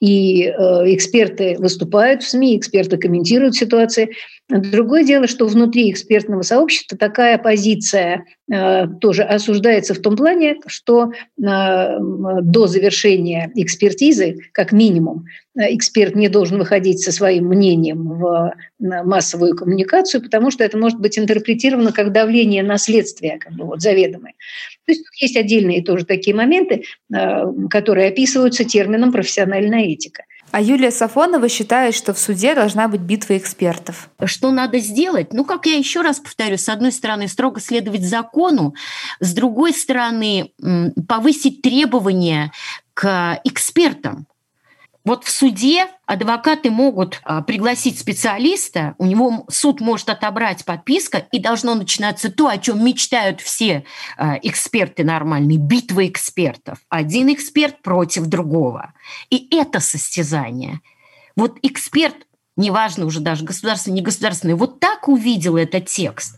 И 0.00 0.44
эксперты 0.44 1.56
выступают 1.58 2.22
в 2.22 2.28
СМИ, 2.28 2.56
эксперты 2.56 2.96
комментируют 2.96 3.54
ситуации. 3.54 4.10
Другое 4.50 5.04
дело, 5.04 5.28
что 5.28 5.46
внутри 5.46 5.90
экспертного 5.90 6.42
сообщества 6.42 6.98
такая 6.98 7.38
позиция 7.38 8.24
э, 8.52 8.86
тоже 9.00 9.22
осуждается 9.22 9.94
в 9.94 9.98
том 10.00 10.16
плане, 10.16 10.56
что 10.66 11.12
э, 11.12 11.12
до 11.38 12.66
завершения 12.66 13.52
экспертизы, 13.54 14.38
как 14.52 14.72
минимум, 14.72 15.26
э, 15.56 15.72
эксперт 15.74 16.16
не 16.16 16.28
должен 16.28 16.58
выходить 16.58 16.98
со 17.00 17.12
своим 17.12 17.46
мнением 17.46 18.08
в 18.08 18.52
массовую 18.80 19.54
коммуникацию, 19.54 20.20
потому 20.20 20.50
что 20.50 20.64
это 20.64 20.76
может 20.76 20.98
быть 20.98 21.16
интерпретировано 21.16 21.92
как 21.92 22.12
давление 22.12 22.64
на 22.64 22.76
следствие, 22.76 23.38
как 23.38 23.52
бы 23.52 23.64
вот 23.64 23.80
заведомое. 23.80 24.34
То 24.86 24.92
есть 24.92 25.04
есть 25.20 25.36
отдельные 25.36 25.82
тоже 25.82 26.04
такие 26.04 26.34
моменты, 26.34 26.82
э, 27.14 27.44
которые 27.70 28.08
описываются 28.08 28.64
термином 28.64 29.12
профессиональная 29.12 29.84
этика. 29.84 30.24
А 30.52 30.60
Юлия 30.60 30.90
Сафонова 30.90 31.48
считает, 31.48 31.94
что 31.94 32.12
в 32.12 32.18
суде 32.18 32.54
должна 32.54 32.88
быть 32.88 33.00
битва 33.00 33.38
экспертов. 33.38 34.10
Что 34.24 34.50
надо 34.50 34.78
сделать? 34.80 35.32
Ну, 35.32 35.44
как 35.44 35.66
я 35.66 35.76
еще 35.76 36.00
раз 36.00 36.18
повторю, 36.18 36.58
с 36.58 36.68
одной 36.68 36.92
стороны, 36.92 37.28
строго 37.28 37.60
следовать 37.60 38.02
закону, 38.02 38.74
с 39.20 39.32
другой 39.32 39.72
стороны, 39.72 40.52
повысить 41.08 41.62
требования 41.62 42.52
к 42.94 43.40
экспертам. 43.44 44.26
Вот 45.04 45.24
в 45.24 45.30
суде 45.30 45.86
адвокаты 46.04 46.70
могут 46.70 47.20
а, 47.24 47.40
пригласить 47.40 47.98
специалиста, 47.98 48.94
у 48.98 49.06
него 49.06 49.46
суд 49.48 49.80
может 49.80 50.10
отобрать 50.10 50.64
подписка, 50.64 51.26
и 51.32 51.38
должно 51.38 51.74
начинаться 51.74 52.30
то, 52.30 52.48
о 52.48 52.58
чем 52.58 52.84
мечтают 52.84 53.40
все 53.40 53.84
а, 54.18 54.38
эксперты 54.42 55.02
нормальные, 55.02 55.56
битва 55.56 56.06
экспертов. 56.06 56.78
Один 56.90 57.32
эксперт 57.32 57.80
против 57.80 58.26
другого. 58.26 58.92
И 59.30 59.48
это 59.56 59.80
состязание. 59.80 60.80
Вот 61.34 61.58
эксперт, 61.62 62.16
неважно 62.56 63.06
уже 63.06 63.20
даже 63.20 63.44
государственный, 63.44 63.94
не 63.94 64.02
государственный, 64.02 64.54
вот 64.54 64.80
так 64.80 65.08
увидел 65.08 65.56
этот 65.56 65.86
текст, 65.86 66.36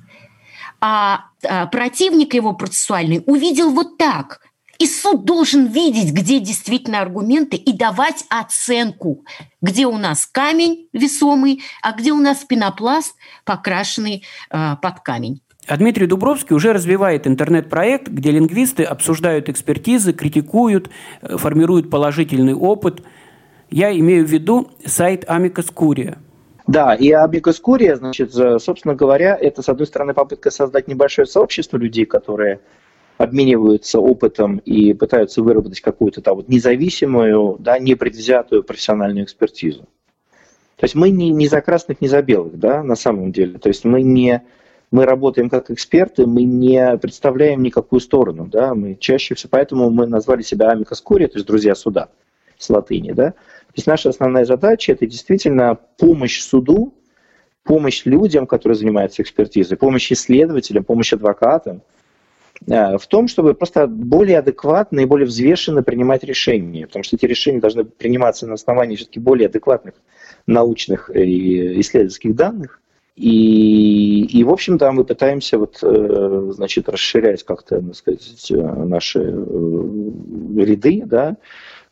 а, 0.81 1.25
а 1.44 1.66
противник 1.66 2.35
его 2.35 2.53
процессуальный 2.53 3.25
увидел 3.27 3.70
вот 3.70 3.98
так– 3.98 4.40
и 4.83 4.87
суд 4.87 5.25
должен 5.25 5.66
видеть, 5.66 6.12
где 6.12 6.40
действительно 6.40 7.01
аргументы 7.01 7.57
и 7.57 7.73
давать 7.73 8.25
оценку, 8.29 9.25
где 9.61 9.87
у 9.87 9.97
нас 9.97 10.27
камень 10.27 10.88
весомый, 10.92 11.62
а 11.83 11.92
где 11.92 12.11
у 12.11 12.18
нас 12.18 12.38
пенопласт, 12.45 13.14
покрашенный 13.45 14.25
э, 14.51 14.77
под 14.83 15.01
камень. 15.01 15.40
А 15.68 15.77
Дмитрий 15.77 16.09
Дубровский 16.09 16.57
уже 16.57 16.73
развивает 16.73 17.29
интернет-проект, 17.29 18.09
где 18.09 18.33
лингвисты 18.33 18.83
обсуждают 18.83 19.49
экспертизы, 19.49 20.12
критикуют, 20.12 20.90
э, 21.21 21.37
формируют 21.37 21.88
положительный 21.88 22.55
опыт. 22.55 23.05
Я 23.71 23.97
имею 23.97 24.27
в 24.27 24.31
виду 24.31 24.73
сайт 24.85 25.25
Amicus 25.29 25.73
Curia. 25.73 26.18
Да, 26.66 26.97
и 26.97 27.12
Amicus 27.12 27.61
Curia, 27.64 27.95
значит, 27.95 28.33
собственно 28.33 28.97
говоря, 28.97 29.38
это, 29.40 29.62
с 29.62 29.68
одной 29.68 29.87
стороны, 29.87 30.12
попытка 30.12 30.51
создать 30.51 30.88
небольшое 30.88 31.27
сообщество 31.27 31.77
людей, 31.77 32.05
которые 32.05 32.59
обмениваются 33.18 34.01
опытом 34.01 34.59
и 34.59 34.94
пытаются 34.94 35.42
выработать 35.42 35.81
какую-то 35.81 36.20
там 36.22 36.37
вот 36.37 36.48
независимую, 36.48 37.57
да, 37.59 37.79
непредвзятую 37.79 38.64
профессиональную 38.64 39.25
экспертизу. 39.25 39.83
То 40.77 40.85
есть 40.85 40.94
мы 40.94 41.11
не, 41.11 41.31
не 41.31 41.46
за 41.46 41.61
красных, 41.61 42.01
не 42.01 42.09
за 42.09 42.22
белых, 42.22 42.59
да, 42.59 42.83
на 42.83 42.96
самом 42.96 43.31
деле. 43.31 43.59
То 43.59 43.68
есть 43.68 43.85
мы 43.85 44.03
не 44.03 44.42
мы 44.90 45.07
работаем 45.07 45.48
как 45.48 45.70
эксперты, 45.70 46.27
мы 46.27 46.44
не 46.44 46.98
представляем 46.98 47.62
никакую 47.62 48.01
сторону, 48.01 48.46
да, 48.46 48.75
мы 48.75 48.94
чаще 48.94 49.35
всего, 49.35 49.48
поэтому 49.51 49.90
мы 49.90 50.07
назвали 50.07 50.42
себя 50.42 50.68
амикос 50.68 51.01
кури, 51.01 51.27
то 51.29 51.38
есть 51.38 51.46
друзья 51.46 51.75
суда 51.75 52.11
с 52.59 52.68
латыни, 52.68 53.12
да. 53.12 53.31
То 53.31 53.77
есть 53.77 53.87
наша 53.87 54.11
основная 54.11 54.44
задача 54.44 54.92
это 54.92 55.07
действительно 55.07 55.79
помощь 55.96 56.40
суду, 56.40 56.92
помощь 57.64 58.05
людям, 58.05 58.46
которые 58.46 58.77
занимаются 58.77 59.22
экспертизой, 59.22 59.79
помощь 59.79 60.12
исследователям, 60.12 60.85
помощь 60.85 61.14
адвокатам, 61.14 61.81
в 62.66 63.07
том, 63.09 63.29
чтобы 63.29 63.55
просто 63.55 63.87
более 63.87 64.38
адекватно 64.38 65.01
и 65.01 65.07
более 65.07 65.27
взвешенно 65.27 65.83
принимать 65.83 66.25
решения, 66.25 66.87
потому 66.87 67.03
что 67.03 67.16
эти 67.16 67.27
решения 67.27 67.61
должны 67.61 67.85
приниматься 67.85 68.46
на 68.46 68.55
основании 68.55 68.96
все-таки 68.96 69.20
более 69.20 69.48
адекватных 69.48 69.94
научных 70.46 71.11
и 71.14 71.81
исследовательских 71.81 72.35
данных. 72.35 72.81
И, 73.14 74.25
и 74.25 74.42
в 74.42 74.51
общем-то, 74.51 74.90
мы 74.92 75.05
пытаемся 75.05 75.59
вот, 75.59 75.79
э, 75.83 76.51
значит, 76.55 76.88
расширять 76.88 77.42
как-то, 77.42 77.83
так 77.83 77.94
сказать, 77.94 78.46
наши 78.51 79.20
э, 79.20 79.90
ряды, 80.57 81.03
да, 81.05 81.37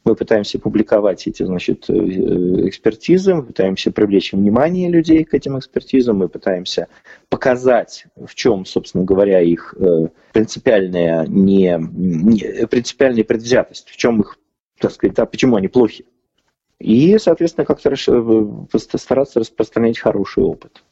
мы 0.05 0.15
пытаемся 0.15 0.59
публиковать 0.59 1.27
эти 1.27 1.43
значит, 1.43 1.89
э, 1.89 1.93
экспертизы, 1.93 3.35
мы 3.35 3.43
пытаемся 3.43 3.91
привлечь 3.91 4.33
внимание 4.33 4.91
людей 4.91 5.25
к 5.25 5.35
этим 5.35 5.59
экспертизам, 5.59 6.19
мы 6.19 6.29
пытаемся 6.29 6.89
показать, 7.29 8.07
в 8.17 8.35
чем, 8.35 8.65
собственно 8.65 9.05
говоря, 9.05 9.41
их 9.41 9.75
э, 9.79 10.09
принципиальная, 10.33 11.27
не, 11.27 11.77
не, 11.79 12.67
принципиальная 12.67 13.25
предвзятость, 13.25 13.89
в 13.91 13.97
чем 13.97 14.21
их, 14.21 14.39
так 14.79 14.93
сказать, 14.93 15.17
да, 15.17 15.27
почему 15.27 15.57
они 15.57 15.69
плохи. 15.69 16.07
И, 16.79 17.19
соответственно, 17.19 17.67
как-то 17.67 17.95
стараться 18.97 19.41
распространять 19.41 19.99
хороший 19.99 20.43
опыт. 20.43 20.83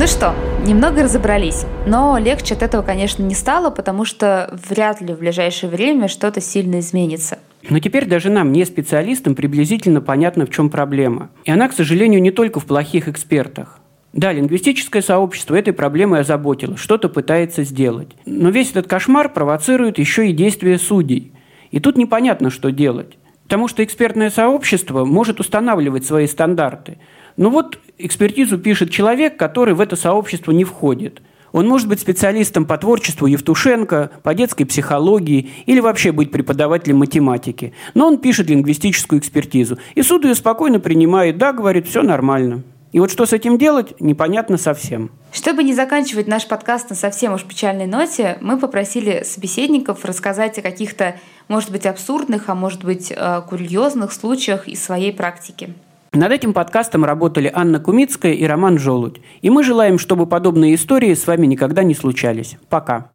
Ну 0.00 0.06
что, 0.06 0.32
немного 0.64 1.02
разобрались, 1.02 1.64
но 1.84 2.18
легче 2.18 2.54
от 2.54 2.62
этого, 2.62 2.82
конечно, 2.82 3.20
не 3.24 3.34
стало, 3.34 3.70
потому 3.70 4.04
что 4.04 4.56
вряд 4.68 5.00
ли 5.00 5.12
в 5.12 5.18
ближайшее 5.18 5.70
время 5.70 6.06
что-то 6.06 6.40
сильно 6.40 6.78
изменится. 6.78 7.40
Но 7.68 7.80
теперь 7.80 8.06
даже 8.06 8.30
нам, 8.30 8.52
не 8.52 8.64
специалистам, 8.64 9.34
приблизительно 9.34 10.00
понятно, 10.00 10.46
в 10.46 10.50
чем 10.50 10.70
проблема. 10.70 11.30
И 11.44 11.50
она, 11.50 11.68
к 11.68 11.72
сожалению, 11.72 12.22
не 12.22 12.30
только 12.30 12.60
в 12.60 12.66
плохих 12.66 13.08
экспертах. 13.08 13.80
Да, 14.12 14.32
лингвистическое 14.32 15.02
сообщество 15.02 15.56
этой 15.56 15.72
проблемой 15.72 16.20
озаботилось, 16.20 16.78
что-то 16.78 17.08
пытается 17.08 17.64
сделать. 17.64 18.10
Но 18.24 18.50
весь 18.50 18.70
этот 18.70 18.86
кошмар 18.86 19.28
провоцирует 19.28 19.98
еще 19.98 20.28
и 20.28 20.32
действия 20.32 20.78
судей. 20.78 21.32
И 21.72 21.80
тут 21.80 21.96
непонятно, 21.96 22.50
что 22.50 22.70
делать. 22.70 23.18
Потому 23.42 23.66
что 23.66 23.82
экспертное 23.82 24.30
сообщество 24.30 25.04
может 25.04 25.40
устанавливать 25.40 26.06
свои 26.06 26.28
стандарты– 26.28 26.98
ну 27.38 27.50
вот 27.50 27.78
экспертизу 27.98 28.58
пишет 28.58 28.90
человек, 28.90 29.36
который 29.36 29.74
в 29.74 29.80
это 29.80 29.96
сообщество 29.96 30.52
не 30.52 30.64
входит. 30.64 31.20
Он 31.52 31.66
может 31.66 31.88
быть 31.88 32.00
специалистом 32.00 32.66
по 32.66 32.76
творчеству 32.76 33.26
Евтушенко, 33.26 34.10
по 34.22 34.34
детской 34.34 34.64
психологии 34.64 35.50
или 35.66 35.80
вообще 35.80 36.12
быть 36.12 36.30
преподавателем 36.30 36.98
математики. 36.98 37.72
Но 37.94 38.06
он 38.06 38.18
пишет 38.18 38.50
лингвистическую 38.50 39.20
экспертизу. 39.20 39.78
И 39.94 40.02
суд 40.02 40.24
ее 40.24 40.34
спокойно 40.34 40.78
принимает, 40.78 41.38
да, 41.38 41.52
говорит, 41.52 41.88
все 41.88 42.02
нормально. 42.02 42.62
И 42.92 43.00
вот 43.00 43.10
что 43.10 43.26
с 43.26 43.34
этим 43.34 43.58
делать, 43.58 44.00
непонятно 44.00 44.56
совсем. 44.56 45.10
Чтобы 45.30 45.62
не 45.62 45.74
заканчивать 45.74 46.26
наш 46.26 46.46
подкаст 46.46 46.88
на 46.88 46.96
совсем 46.96 47.34
уж 47.34 47.44
печальной 47.44 47.86
ноте, 47.86 48.38
мы 48.40 48.58
попросили 48.58 49.24
собеседников 49.24 50.04
рассказать 50.06 50.58
о 50.58 50.62
каких-то, 50.62 51.16
может 51.48 51.70
быть, 51.70 51.84
абсурдных, 51.84 52.48
а 52.48 52.54
может 52.54 52.84
быть, 52.84 53.12
э, 53.14 53.42
курьезных 53.46 54.12
случаях 54.12 54.68
из 54.68 54.82
своей 54.82 55.12
практики. 55.12 55.74
Над 56.18 56.32
этим 56.32 56.52
подкастом 56.52 57.04
работали 57.04 57.48
Анна 57.54 57.78
Кумицкая 57.78 58.32
и 58.32 58.44
Роман 58.44 58.76
Жолудь. 58.76 59.20
И 59.40 59.50
мы 59.50 59.62
желаем, 59.62 60.00
чтобы 60.00 60.26
подобные 60.26 60.74
истории 60.74 61.14
с 61.14 61.28
вами 61.28 61.46
никогда 61.46 61.84
не 61.84 61.94
случались. 61.94 62.56
Пока. 62.68 63.12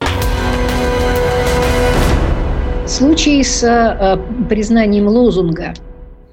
Случай 2.87 3.43
с 3.43 3.61
э, 3.61 4.47
признанием 4.47 5.09
лозунга 5.09 5.73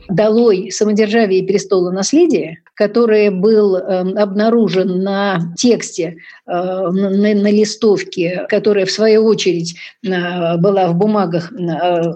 «Долой 0.09 0.71
самодержавие 0.71 1.41
и 1.41 1.47
престола 1.47 1.91
наследия», 1.91 2.59
который 2.75 3.31
был 3.31 3.75
э, 3.75 4.13
обнаружен 4.15 5.03
на 5.03 5.41
тексте, 5.57 6.19
э, 6.47 6.53
на, 6.53 7.11
на 7.35 7.51
листовке, 7.51 8.47
которая, 8.49 8.87
в 8.87 8.93
свою 8.93 9.25
очередь, 9.25 9.75
э, 10.05 10.57
была 10.59 10.87
в 10.87 10.95
бумагах 10.95 11.53
э, 11.53 12.13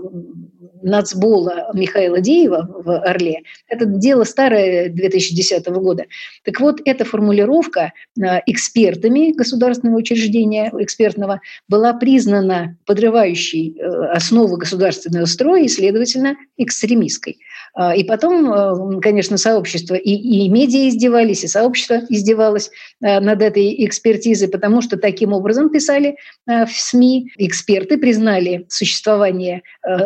нацбола 0.85 1.71
Михаила 1.75 2.21
Деева 2.21 2.69
в 2.85 2.99
Орле. 3.01 3.43
Это 3.69 3.87
дело 3.87 4.25
старое 4.25 4.89
2010 4.91 5.67
года. 5.69 6.05
Так 6.45 6.61
вот, 6.61 6.81
эта 6.85 7.05
формулировка 7.05 7.93
э, 8.17 8.41
экспертами 8.47 9.33
государственного 9.33 9.99
учреждения 9.99 10.71
экспертного 10.79 11.41
была 11.69 11.95
признана 11.95 12.77
подрывающей 12.87 13.77
э, 13.77 13.85
основу 14.13 14.57
государственного 14.57 15.25
строя 15.25 15.65
и, 15.65 15.69
следовательно, 15.69 16.37
экстремистской. 16.57 17.39
А, 17.75 17.95
и 17.95 18.05
потом, 18.05 18.53
э, 18.53 19.01
конечно, 19.01 19.37
сообщество 19.37 19.95
и, 19.95 20.13
и 20.13 20.49
медиа 20.49 20.89
издевались, 20.89 21.43
и 21.43 21.49
сообщество 21.49 22.03
издевалось 22.09 22.71
э, 23.03 23.19
над 23.19 23.43
этой 23.43 23.85
экспертизой, 23.85 24.49
потому 24.49 24.81
что 24.81 24.97
таким 24.97 25.33
образом 25.33 25.71
писали 25.71 26.17
э, 26.47 26.67
в 26.67 26.71
СМИ. 26.71 27.33
Эксперты 27.37 27.99
признали 27.99 28.65
существование 28.69 29.63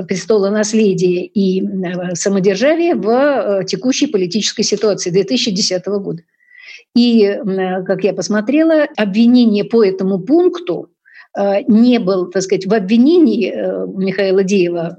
престола 0.09 0.51
наследия 0.69 1.25
и 1.25 1.63
самодержавия 2.15 2.95
в 2.95 3.65
текущей 3.65 4.07
политической 4.07 4.63
ситуации 4.63 5.11
2010 5.11 5.87
года. 5.87 6.23
И, 6.95 7.39
как 7.87 8.05
я 8.05 8.13
посмотрела, 8.13 8.87
обвинение 8.97 9.65
по 9.65 9.83
этому 9.83 10.19
пункту 10.19 10.91
не 11.69 11.99
был, 11.99 12.31
так 12.31 12.43
сказать, 12.43 12.67
в 12.67 12.75
обвинении 12.75 13.55
Михаила 13.97 14.43
Деева 14.43 14.99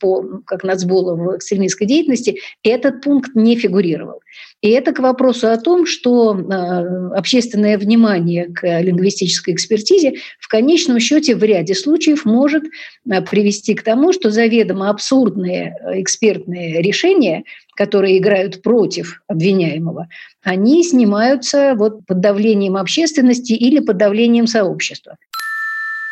по, 0.00 0.40
как 0.46 0.64
нацбола 0.64 1.14
в 1.14 1.36
экстремистской 1.36 1.86
деятельности, 1.86 2.38
этот 2.62 3.02
пункт 3.02 3.34
не 3.34 3.56
фигурировал. 3.56 4.20
И 4.60 4.70
это 4.70 4.92
к 4.92 4.98
вопросу 4.98 5.48
о 5.48 5.56
том, 5.56 5.86
что 5.86 6.34
э, 6.34 7.16
общественное 7.16 7.78
внимание 7.78 8.46
к 8.46 8.80
лингвистической 8.80 9.54
экспертизе 9.54 10.14
в 10.38 10.48
конечном 10.48 10.98
счете 11.00 11.34
в 11.34 11.42
ряде 11.42 11.74
случаев 11.74 12.24
может 12.24 12.64
э, 12.64 13.22
привести 13.22 13.74
к 13.74 13.82
тому, 13.82 14.12
что 14.12 14.30
заведомо 14.30 14.90
абсурдные 14.90 15.76
э, 15.80 16.00
экспертные 16.02 16.82
решения, 16.82 17.44
которые 17.74 18.18
играют 18.18 18.62
против 18.62 19.22
обвиняемого, 19.28 20.08
они 20.42 20.84
снимаются 20.84 21.74
вот 21.76 22.04
под 22.06 22.20
давлением 22.20 22.76
общественности 22.76 23.52
или 23.52 23.80
под 23.80 23.96
давлением 23.96 24.46
сообщества. 24.46 25.16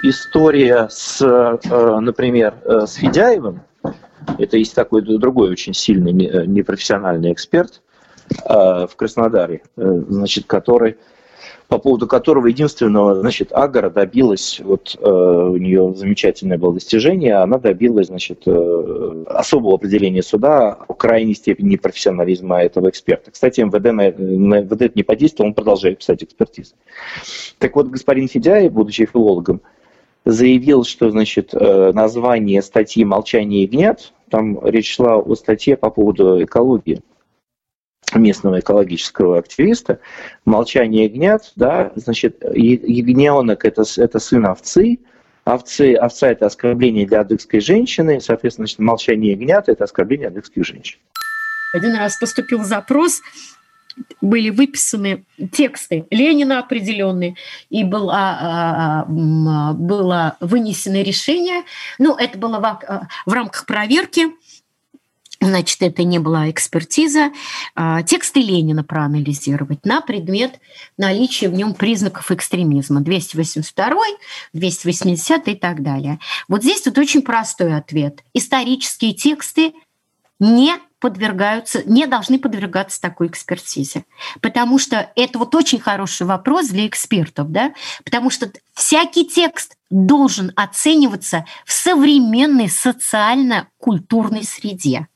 История 0.02 0.86
с, 0.90 1.20
э, 1.20 2.00
например, 2.00 2.54
э, 2.64 2.86
с 2.86 2.94
Федяевым, 2.94 3.62
это 4.38 4.56
есть 4.56 4.74
такой 4.74 5.02
другой 5.02 5.50
очень 5.50 5.74
сильный 5.74 6.12
э, 6.26 6.46
непрофессиональный 6.46 7.32
эксперт 7.32 7.80
э, 8.30 8.86
в 8.86 8.90
Краснодаре, 8.96 9.62
э, 9.76 10.02
значит, 10.08 10.46
который 10.46 10.96
по 11.68 11.78
поводу 11.78 12.06
которого 12.06 12.46
единственного, 12.46 13.14
значит, 13.20 13.52
Агара 13.52 13.90
добилась, 13.90 14.58
вот 14.64 14.96
э, 14.98 15.06
у 15.06 15.56
нее 15.58 15.94
замечательное 15.94 16.56
было 16.56 16.72
достижение, 16.72 17.36
она 17.36 17.58
добилась, 17.58 18.06
значит, 18.06 18.42
э, 18.46 19.24
особого 19.26 19.74
определения 19.74 20.22
суда 20.22 20.78
о 20.88 20.94
крайней 20.94 21.34
степени 21.34 21.72
непрофессионализма 21.72 22.62
этого 22.62 22.88
эксперта. 22.88 23.30
Кстати, 23.30 23.60
МВД 23.60 23.84
на, 23.92 24.10
на 24.12 24.60
МВД 24.62 24.96
не 24.96 25.02
подействовал, 25.02 25.48
он 25.48 25.54
продолжает 25.54 25.98
писать 25.98 26.24
экспертизы. 26.24 26.74
Так 27.58 27.76
вот, 27.76 27.88
господин 27.88 28.28
Федяев, 28.28 28.72
будучи 28.72 29.04
филологом, 29.04 29.60
заявил, 30.28 30.84
что 30.84 31.10
значит, 31.10 31.54
э, 31.54 31.92
название 31.94 32.60
статьи 32.60 33.02
«Молчание 33.02 33.62
ягнят», 33.62 34.12
там 34.30 34.62
речь 34.66 34.94
шла 34.94 35.16
о 35.16 35.34
статье 35.34 35.74
по 35.76 35.88
поводу 35.88 36.44
экологии 36.44 37.00
местного 38.14 38.60
экологического 38.60 39.38
активиста, 39.38 40.00
молчание 40.44 41.04
ягнят, 41.04 41.52
да, 41.56 41.92
значит, 41.94 42.42
ягненок 42.42 43.64
это, 43.64 43.84
это 43.96 44.18
сын 44.18 44.44
овцы, 44.44 44.98
овцы, 45.44 45.94
овца 45.94 46.30
это 46.30 46.46
оскорбление 46.46 47.06
для 47.06 47.20
адыгской 47.20 47.60
женщины, 47.60 48.20
соответственно, 48.20 48.66
значит, 48.66 48.80
молчание 48.80 49.32
ягнят 49.32 49.70
это 49.70 49.84
оскорбление 49.84 50.28
адыгских 50.28 50.64
женщин. 50.64 50.98
Один 51.74 51.96
раз 51.96 52.18
поступил 52.18 52.64
запрос 52.64 53.20
были 54.20 54.50
выписаны 54.50 55.24
тексты 55.52 56.06
Ленина 56.10 56.58
определенные, 56.58 57.36
и 57.70 57.84
было, 57.84 58.14
а, 58.14 59.04
а, 59.08 59.72
было 59.74 60.36
вынесено 60.40 61.02
решение. 61.02 61.62
Ну, 61.98 62.16
это 62.16 62.38
было 62.38 62.58
в, 62.58 63.08
в 63.26 63.32
рамках 63.32 63.66
проверки, 63.66 64.26
Значит, 65.40 65.82
это 65.82 66.02
не 66.02 66.18
была 66.18 66.50
экспертиза. 66.50 67.30
А, 67.76 68.02
тексты 68.02 68.40
Ленина 68.40 68.82
проанализировать 68.82 69.86
на 69.86 70.00
предмет 70.00 70.58
наличия 70.96 71.48
в 71.48 71.54
нем 71.54 71.74
признаков 71.74 72.32
экстремизма. 72.32 73.02
282, 73.02 73.94
280 74.52 75.48
и 75.48 75.54
так 75.54 75.82
далее. 75.82 76.18
Вот 76.48 76.62
здесь 76.62 76.82
тут 76.82 76.98
очень 76.98 77.22
простой 77.22 77.76
ответ. 77.76 78.24
Исторические 78.34 79.14
тексты 79.14 79.74
не 80.40 80.74
подвергаются, 81.00 81.82
не 81.84 82.06
должны 82.06 82.38
подвергаться 82.38 83.00
такой 83.00 83.28
экспертизе. 83.28 84.04
Потому 84.40 84.78
что 84.78 85.10
это 85.16 85.38
вот 85.38 85.54
очень 85.54 85.80
хороший 85.80 86.26
вопрос 86.26 86.68
для 86.68 86.86
экспертов, 86.86 87.50
да? 87.50 87.72
потому 88.04 88.30
что 88.30 88.50
всякий 88.74 89.24
текст 89.24 89.76
должен 89.90 90.52
оцениваться 90.56 91.44
в 91.64 91.72
современной 91.72 92.68
социально-культурной 92.68 94.44
среде. 94.44 95.06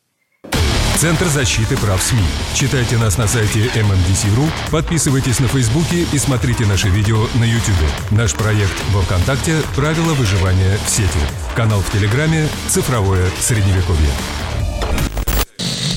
Центр 1.02 1.26
защиты 1.26 1.76
прав 1.78 2.00
СМИ. 2.00 2.22
Читайте 2.54 2.96
нас 2.96 3.18
на 3.18 3.26
сайте 3.26 3.66
MMDC.ru, 3.74 4.48
подписывайтесь 4.70 5.40
на 5.40 5.48
Фейсбуке 5.48 6.06
и 6.12 6.18
смотрите 6.18 6.64
наши 6.64 6.88
видео 6.90 7.26
на 7.34 7.42
YouTube. 7.42 7.74
Наш 8.12 8.34
проект 8.34 8.72
во 8.92 9.02
Вконтакте 9.02 9.62
«Правила 9.74 10.14
выживания 10.14 10.78
в 10.86 10.88
сети». 10.88 11.18
Канал 11.56 11.80
в 11.80 11.90
Телеграме 11.90 12.48
«Цифровое 12.68 13.28
Средневековье». 13.40 14.10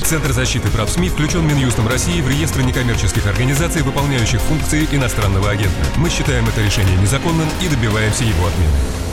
Центр 0.06 0.34
защиты 0.34 0.70
прав 0.70 0.88
СМИ 0.88 1.10
включен 1.10 1.48
Минюстом 1.48 1.88
России 1.88 2.22
в 2.22 2.30
реестр 2.30 2.62
некоммерческих 2.62 3.26
организаций, 3.26 3.82
выполняющих 3.82 4.40
функции 4.40 4.88
иностранного 4.92 5.50
агента. 5.50 5.74
Мы 5.98 6.12
считаем 6.12 6.48
это 6.48 6.62
решение 6.62 6.96
незаконным 6.98 7.50
и 7.60 7.68
добиваемся 7.68 8.24
его 8.24 8.46
отмены. 8.46 9.05